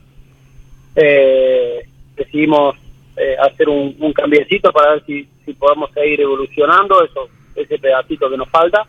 [0.94, 2.76] eh, decidimos
[3.16, 8.36] eh, hacer un, cambiecito para ver si, si podemos seguir evolucionando eso ese pedacito que
[8.36, 8.86] nos falta.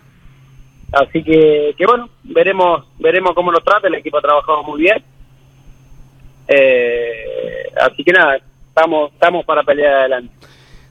[0.92, 3.88] Así que, que bueno, veremos veremos cómo nos trata.
[3.88, 5.04] El equipo ha trabajado muy bien.
[6.48, 8.38] Eh, así que nada,
[8.68, 10.34] estamos, estamos para pelear adelante.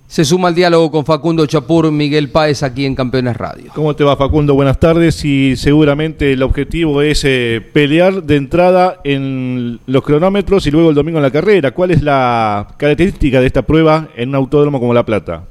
[0.07, 3.73] Se suma al diálogo con Facundo Chapur, Miguel Páez, aquí en Campeones Radio.
[3.75, 4.55] ¿Cómo te va, Facundo?
[4.55, 5.25] Buenas tardes.
[5.25, 10.95] Y seguramente el objetivo es eh, pelear de entrada en los cronómetros y luego el
[10.95, 11.73] domingo en la carrera.
[11.73, 15.43] ¿Cuál es la característica de esta prueba en un autódromo como La Plata?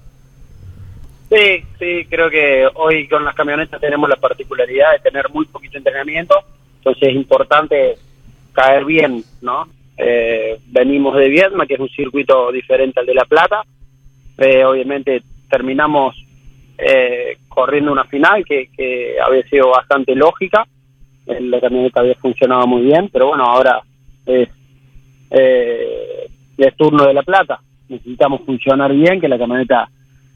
[1.29, 5.77] Sí, sí, creo que hoy con las camionetas tenemos la particularidad de tener muy poquito
[5.77, 6.35] entrenamiento,
[6.77, 7.97] entonces es importante
[8.53, 9.67] caer bien, ¿no?
[9.97, 13.63] Eh, venimos de Viedma, que es un circuito diferente al de La Plata,
[14.37, 16.15] eh, obviamente terminamos
[16.77, 20.67] eh, corriendo una final que, que, había sido bastante lógica.
[21.25, 23.81] La camioneta había funcionado muy bien, pero bueno, ahora
[24.25, 24.49] es,
[25.31, 27.59] eh, es turno de La Plata.
[27.87, 29.89] Necesitamos funcionar bien, que la camioneta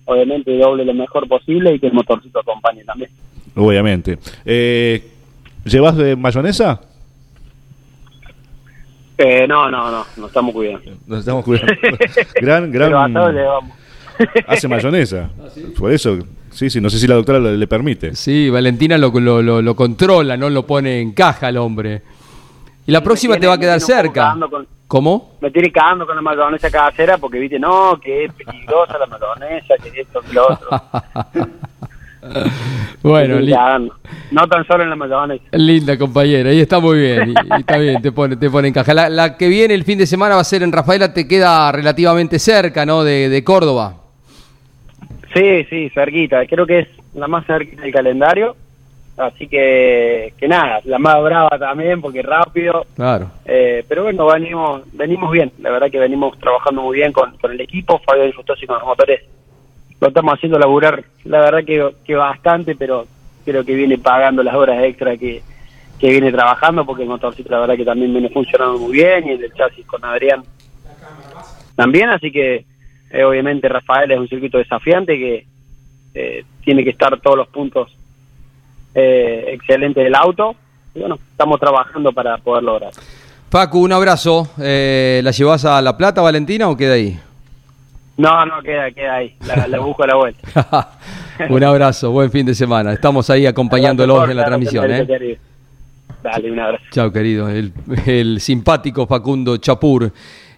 [0.05, 3.11] obviamente doble lo mejor posible y que el motorcito acompañe también.
[3.55, 4.17] Obviamente.
[4.45, 5.03] Eh,
[5.65, 6.81] ¿Llevas de mayonesa?
[9.21, 10.91] Eh, no, no, no, nos estamos cuidando.
[11.05, 11.73] Nos estamos cuidando.
[12.35, 12.87] gran, gran.
[12.87, 13.75] Pero a todos llevamos.
[14.47, 15.29] Hace mayonesa.
[15.77, 16.19] Por eso,
[16.51, 18.15] sí, sí, no sé si la doctora le, le permite.
[18.15, 22.01] Sí, Valentina lo, lo, lo, lo controla, no lo pone en caja al hombre.
[22.87, 24.35] Y la próxima te va a quedar cerca.
[24.49, 25.33] Con, ¿Cómo?
[25.41, 29.75] Me tiene cagando con la mayonesa casera porque viste, no, que es peligrosa la mayonesa,
[29.83, 30.69] que esto, que lo otro.
[33.03, 33.53] bueno, li
[34.31, 35.43] no tan solo en la mayonesa.
[35.51, 38.73] Linda compañera, ahí está muy bien, y, y está bien, te pone, te pone en
[38.73, 38.93] caja.
[38.93, 41.71] La, la, que viene el fin de semana va a ser en Rafaela, te queda
[41.71, 43.03] relativamente cerca, ¿no?
[43.03, 43.95] De, de Córdoba.
[45.33, 46.45] Sí, sí, cerquita.
[46.45, 48.55] Creo que es la más cerquita del calendario.
[49.17, 52.85] Así que, que nada, la más brava también, porque rápido.
[52.95, 53.29] Claro.
[53.45, 55.51] Eh, pero bueno, venimos venimos bien.
[55.59, 57.99] La verdad que venimos trabajando muy bien con, con el equipo.
[58.05, 59.21] Fabio Injustosi con los motores
[59.99, 63.05] lo estamos haciendo laburar, la verdad que, que bastante, pero
[63.45, 65.41] creo que viene pagando las horas extra que,
[65.99, 69.31] que viene trabajando, porque el motorcito la verdad que también viene funcionando muy bien, y
[69.31, 70.43] el chasis con Adrián
[71.75, 72.65] también, así que
[73.11, 75.45] eh, obviamente Rafael es un circuito desafiante que
[76.13, 77.95] eh, tiene que estar todos los puntos
[78.95, 80.55] eh, excelentes del auto,
[80.95, 82.91] y bueno, estamos trabajando para poder lograr.
[83.49, 84.47] Facu, un abrazo.
[84.61, 87.19] Eh, ¿La llevas a La Plata, Valentina, o queda ahí?
[88.19, 89.33] No, no, queda, queda ahí.
[89.47, 90.89] La, la busco a la vuelta.
[91.49, 92.91] un abrazo, buen fin de semana.
[92.91, 94.91] Estamos ahí acompañándolos en la transmisión.
[94.91, 95.37] ¿eh?
[96.21, 96.83] Dale, un abrazo.
[96.91, 97.47] Chao, querido.
[97.47, 97.71] El,
[98.05, 100.11] el simpático Facundo Chapur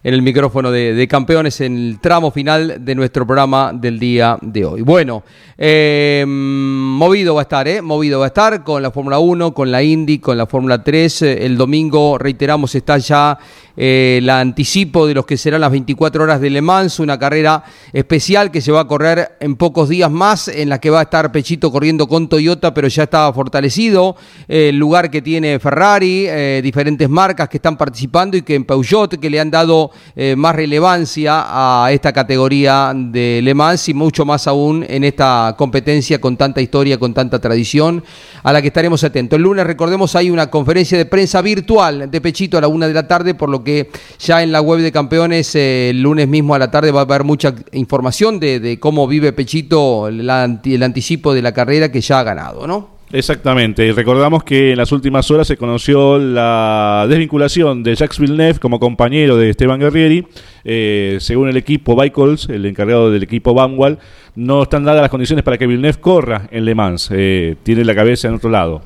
[0.03, 4.37] en el micrófono de, de, campeones en el tramo final de nuestro programa del día
[4.41, 4.81] de hoy.
[4.81, 5.23] Bueno,
[5.55, 7.83] eh, movido va a estar, ¿eh?
[7.83, 11.21] Movido va a estar con la Fórmula 1, con la Indy, con la Fórmula 3.
[11.21, 13.37] El domingo, reiteramos, está ya
[13.83, 17.63] eh, el anticipo de los que serán las 24 horas de Le Mans, una carrera
[17.91, 21.03] especial que se va a correr en pocos días más, en la que va a
[21.03, 24.15] estar Pechito corriendo con Toyota, pero ya está fortalecido.
[24.47, 28.65] Eh, el lugar que tiene Ferrari, eh, diferentes marcas que están participando y que en
[28.65, 29.89] Peugeot, que le han dado
[30.35, 36.21] más relevancia a esta categoría de Le Mans y mucho más aún en esta competencia
[36.21, 38.03] con tanta historia, con tanta tradición,
[38.43, 39.37] a la que estaremos atentos.
[39.37, 42.93] El lunes, recordemos, hay una conferencia de prensa virtual de Pechito a la una de
[42.93, 43.70] la tarde, por lo que
[44.19, 47.03] ya en la web de campeones eh, el lunes mismo a la tarde va a
[47.03, 52.01] haber mucha información de, de cómo vive Pechito, la, el anticipo de la carrera que
[52.01, 53.01] ya ha ganado, ¿no?
[53.13, 58.59] Exactamente, y recordamos que en las últimas horas se conoció la desvinculación de Jacques Villeneuve
[58.59, 60.25] como compañero de Esteban Guerrieri.
[60.63, 63.99] Eh, según el equipo Bicols, el encargado del equipo Vanwall,
[64.35, 67.09] no están dadas las condiciones para que Villeneuve corra en Le Mans.
[67.11, 68.81] Eh, tiene la cabeza en otro lado,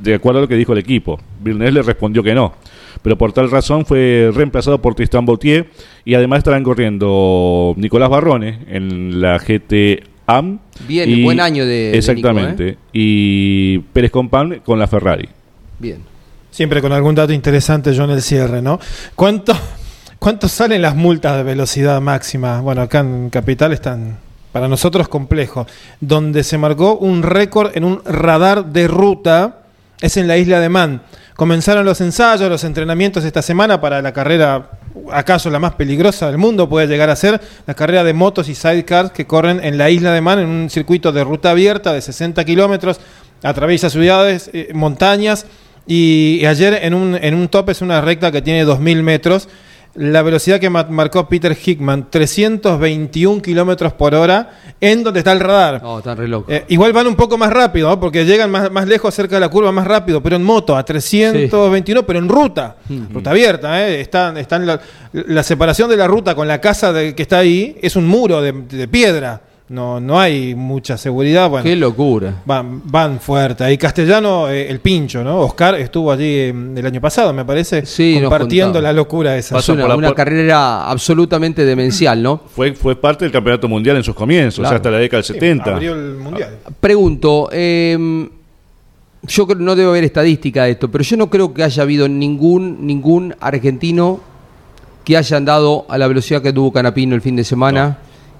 [0.00, 1.18] de acuerdo a lo que dijo el equipo.
[1.40, 2.52] Villeneuve le respondió que no.
[3.02, 5.68] Pero por tal razón fue reemplazado por Tristan Bautier
[6.04, 10.58] y además estarán corriendo Nicolás Barrone en la GT AM.
[10.86, 11.96] Bien, y, buen año de.
[11.96, 12.62] Exactamente.
[12.62, 12.88] De Nico, ¿eh?
[12.92, 15.28] Y Pérez Compán con la Ferrari.
[15.78, 16.02] Bien.
[16.50, 18.80] Siempre con algún dato interesante, yo en el cierre, ¿no?
[19.14, 19.54] ¿Cuánto,
[20.18, 22.60] ¿Cuánto salen las multas de velocidad máxima?
[22.60, 24.18] Bueno, acá en Capital están
[24.50, 25.66] para nosotros complejos.
[26.00, 29.67] Donde se marcó un récord en un radar de ruta
[30.00, 31.02] es en la isla de Man.
[31.36, 34.70] Comenzaron los ensayos, los entrenamientos esta semana para la carrera,
[35.12, 38.54] acaso la más peligrosa del mundo, puede llegar a ser la carrera de motos y
[38.54, 42.00] sidecars que corren en la isla de Man en un circuito de ruta abierta de
[42.00, 43.00] 60 kilómetros,
[43.42, 45.46] atraviesa ciudades, eh, montañas
[45.86, 49.48] y, ayer en un, en un top es una recta que tiene 2.000 metros.
[49.98, 55.80] La velocidad que marcó Peter Hickman, 321 kilómetros por hora, en donde está el radar.
[55.84, 56.30] Oh, está re.
[56.46, 57.98] Eh, igual van un poco más rápido, ¿no?
[57.98, 60.84] porque llegan más, más, lejos, cerca de la curva, más rápido, pero en moto, a
[60.84, 62.04] 321, sí.
[62.06, 63.12] pero en ruta, mm -hmm.
[63.12, 63.88] ruta abierta.
[63.88, 64.00] ¿eh?
[64.00, 64.80] Está, está en la,
[65.12, 68.40] la, separación de la ruta con la casa de, que está ahí, es un muro
[68.40, 69.47] de, de piedra.
[69.70, 71.50] No, no hay mucha seguridad.
[71.50, 72.42] Bueno, Qué locura.
[72.46, 73.64] Van, van fuerte.
[73.64, 75.40] Ahí Castellano, eh, el pincho, ¿no?
[75.40, 79.56] Oscar estuvo allí eh, el año pasado, me parece, Sí, compartiendo la locura esa.
[79.56, 82.40] Pasó una, por la una por- carrera absolutamente demencial, ¿no?
[82.54, 84.76] Fue, fue parte del campeonato mundial en sus comienzos, Claro.
[84.76, 85.74] hasta la década del 70.
[85.74, 86.56] Abrió el mundial.
[86.80, 88.28] Pregunto, eh,
[89.24, 92.08] yo creo, no debo haber estadística de esto, pero yo no creo que haya habido
[92.08, 94.20] ningún, ningún argentino
[95.04, 97.98] que haya andado a la velocidad que tuvo Canapino el fin de semana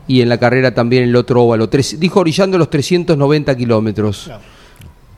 [0.08, 1.68] y en la carrera también el otro óvalo.
[1.68, 4.30] Tres- dijo orillando los 390 kilómetros.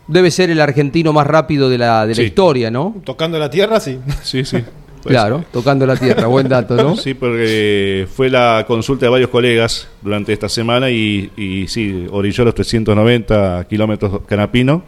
[0.06, 2.96] Debe ser el argentino más rápido de la, de la historia, ¿no?
[3.04, 3.98] Tocando la tierra, sí.
[4.22, 4.58] Sí, sí.
[4.58, 4.66] Pues,
[5.14, 6.96] Claro, tocando la tierra, buen dato, ¿no?
[6.96, 12.44] Sí, porque fue la consulta de varios colegas durante esta semana y, y sí, orilló
[12.44, 14.82] los 390 kilómetros Canapino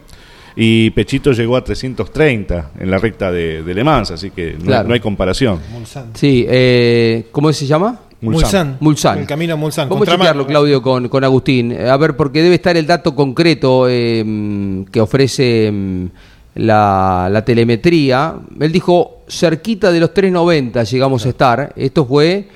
[0.55, 4.65] y Pechito llegó a 330 en la recta de, de Le Mans, así que no,
[4.65, 4.87] Claro.
[4.89, 5.59] no hay comparación.
[6.13, 8.01] Sí, eh, ¿cómo se llama?
[8.31, 8.77] Mulsan.
[8.79, 9.19] Mulsan.
[9.19, 9.89] El camino a Mulsan.
[9.89, 11.71] Vamos a chequearlo, Claudio, con, con Agustín.
[11.71, 16.05] Eh, A ver, porque debe estar el dato concreto eh, que ofrece mm,
[16.55, 18.35] la, la telemetría.
[18.59, 21.73] Él dijo, cerquita de los 390 llegamos a estar.
[21.75, 22.47] Esto fue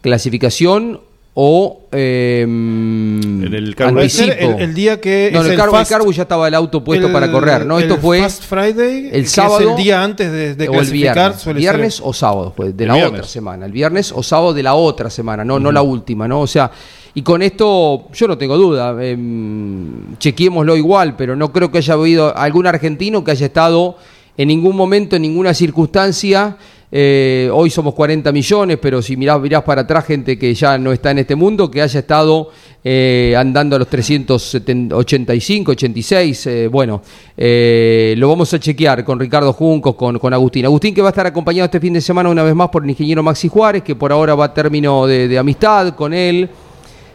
[0.00, 1.00] clasificación
[1.40, 4.32] o eh, En el anticipo.
[4.36, 6.54] el, el día que no, es el, el cargo, Fast- el cargo ya estaba el
[6.54, 7.78] auto puesto el- para correr, ¿no?
[7.78, 10.78] Esto el fue Fast Friday, el es sábado el día antes de, de o el
[10.78, 11.14] clasificar.
[11.14, 13.20] viernes, suele viernes ser- o sábado, pues, de El la viernes.
[13.20, 16.40] otra semana, el viernes o sábado de la otra semana, no, no la última, ¿no?
[16.40, 16.72] O sea,
[17.14, 21.94] y con esto yo no tengo duda, em, chequeémoslo igual, pero no creo que haya
[21.94, 23.96] habido algún argentino que haya estado
[24.36, 26.56] en ningún momento, en ninguna circunstancia.
[26.90, 30.92] Eh, hoy somos 40 millones, pero si mirás, mirás para atrás gente que ya no
[30.92, 32.50] está en este mundo, que haya estado
[32.82, 37.02] eh, andando a los 385, 86, eh, bueno,
[37.36, 40.64] eh, lo vamos a chequear con Ricardo Juncos, con, con Agustín.
[40.64, 42.90] Agustín que va a estar acompañado este fin de semana una vez más por el
[42.90, 46.48] ingeniero Maxi Juárez, que por ahora va a término de, de amistad con él,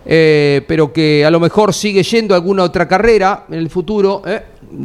[0.05, 4.21] pero que a lo mejor sigue yendo a alguna otra carrera en el futuro.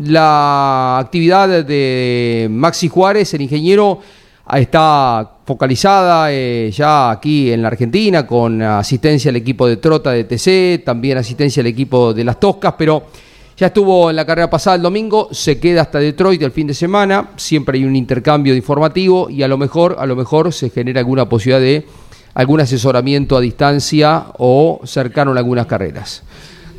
[0.04, 4.00] La actividad de Maxi Juárez, el ingeniero,
[4.54, 10.24] está focalizada eh, ya aquí en la Argentina con asistencia al equipo de Trota de
[10.24, 13.04] TC, también asistencia al equipo de las Toscas, pero
[13.56, 16.74] ya estuvo en la carrera pasada el domingo, se queda hasta Detroit el fin de
[16.74, 20.70] semana, siempre hay un intercambio de informativo y a lo mejor, a lo mejor se
[20.70, 21.84] genera alguna posibilidad de
[22.34, 26.22] algún asesoramiento a distancia o cercano en algunas carreras.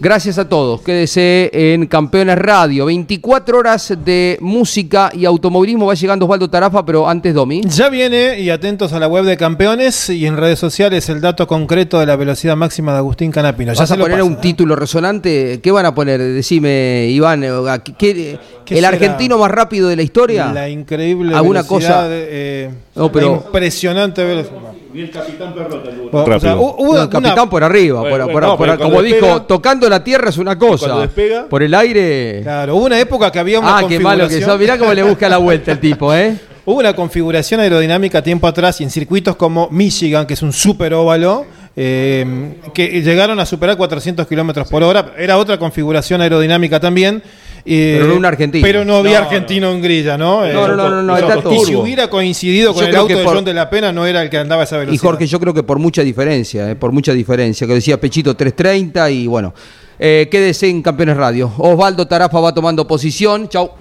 [0.01, 0.81] Gracias a todos.
[0.81, 2.85] Quédese en Campeones Radio.
[2.85, 5.87] 24 horas de música y automovilismo.
[5.87, 7.61] Va llegando Osvaldo Tarafa, pero antes Domi.
[7.65, 11.45] Ya viene y atentos a la web de campeones y en redes sociales el dato
[11.47, 13.73] concreto de la velocidad máxima de Agustín Canapino.
[13.73, 14.37] Ya ¿Vas se a poner paso, un ¿eh?
[14.41, 15.59] título resonante?
[15.61, 16.21] ¿Qué van a poner?
[16.21, 17.43] Decime, Iván.
[17.83, 18.89] ¿qué- qué- ¿Qué ¿El será?
[18.89, 20.53] argentino más rápido de la historia?
[20.53, 22.07] La increíble ¿Alguna velocidad, cosa?
[22.09, 24.59] eh, No, pero- la impresionante velocidad.
[24.93, 25.89] Y el capitán Perrota.
[26.11, 26.59] O sea, Rápido.
[26.59, 28.89] hu- hubo No, el capitán una- por arriba, Bueno, por- bueno, por- no, por- como
[28.91, 30.97] cuando dijo, despega- tocando la tierra es una cosa.
[30.99, 32.39] despega- por el aire.
[32.41, 34.59] Claro, hubo una época que había una Ah, qué malo que configuración- sos.
[34.59, 36.35] Mirá cómo le busca la vuelta el tipo, ¿eh?
[36.65, 40.93] Hubo una configuración aerodinámica tiempo atrás y en circuitos como Michigan, que es un super
[40.93, 45.13] óvalo, eh, que llegaron a superar 400 kilómetros por hora.
[45.17, 47.23] Era otra configuración aerodinámica también.
[47.65, 48.65] Eh, Pero no un argentino.
[48.65, 50.45] Pero no había No, argentino en grilla, ¿no?
[50.45, 53.15] Eh, No, no, no, no, no, y si hubiera coincidido con Yo el auto que
[53.15, 54.95] de por- John de la Pena, no era el que andaba a esa velocidad.
[54.95, 58.35] Y Jorge, yo creo que por mucha diferencia, eh, por mucha diferencia, que decía Pechito
[58.35, 59.53] 330 y bueno,
[59.99, 61.51] eh, quédese en Campeones Radio.
[61.57, 63.71] Osvaldo Tarafa va tomando posición, chau.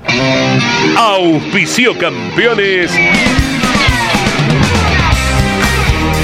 [0.97, 2.91] Auspicio campeones.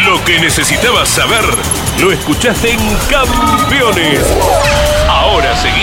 [0.05, 1.45] Lo que necesitabas saber
[1.99, 4.25] lo escuchaste en Campeones.
[5.07, 5.82] Ahora seguí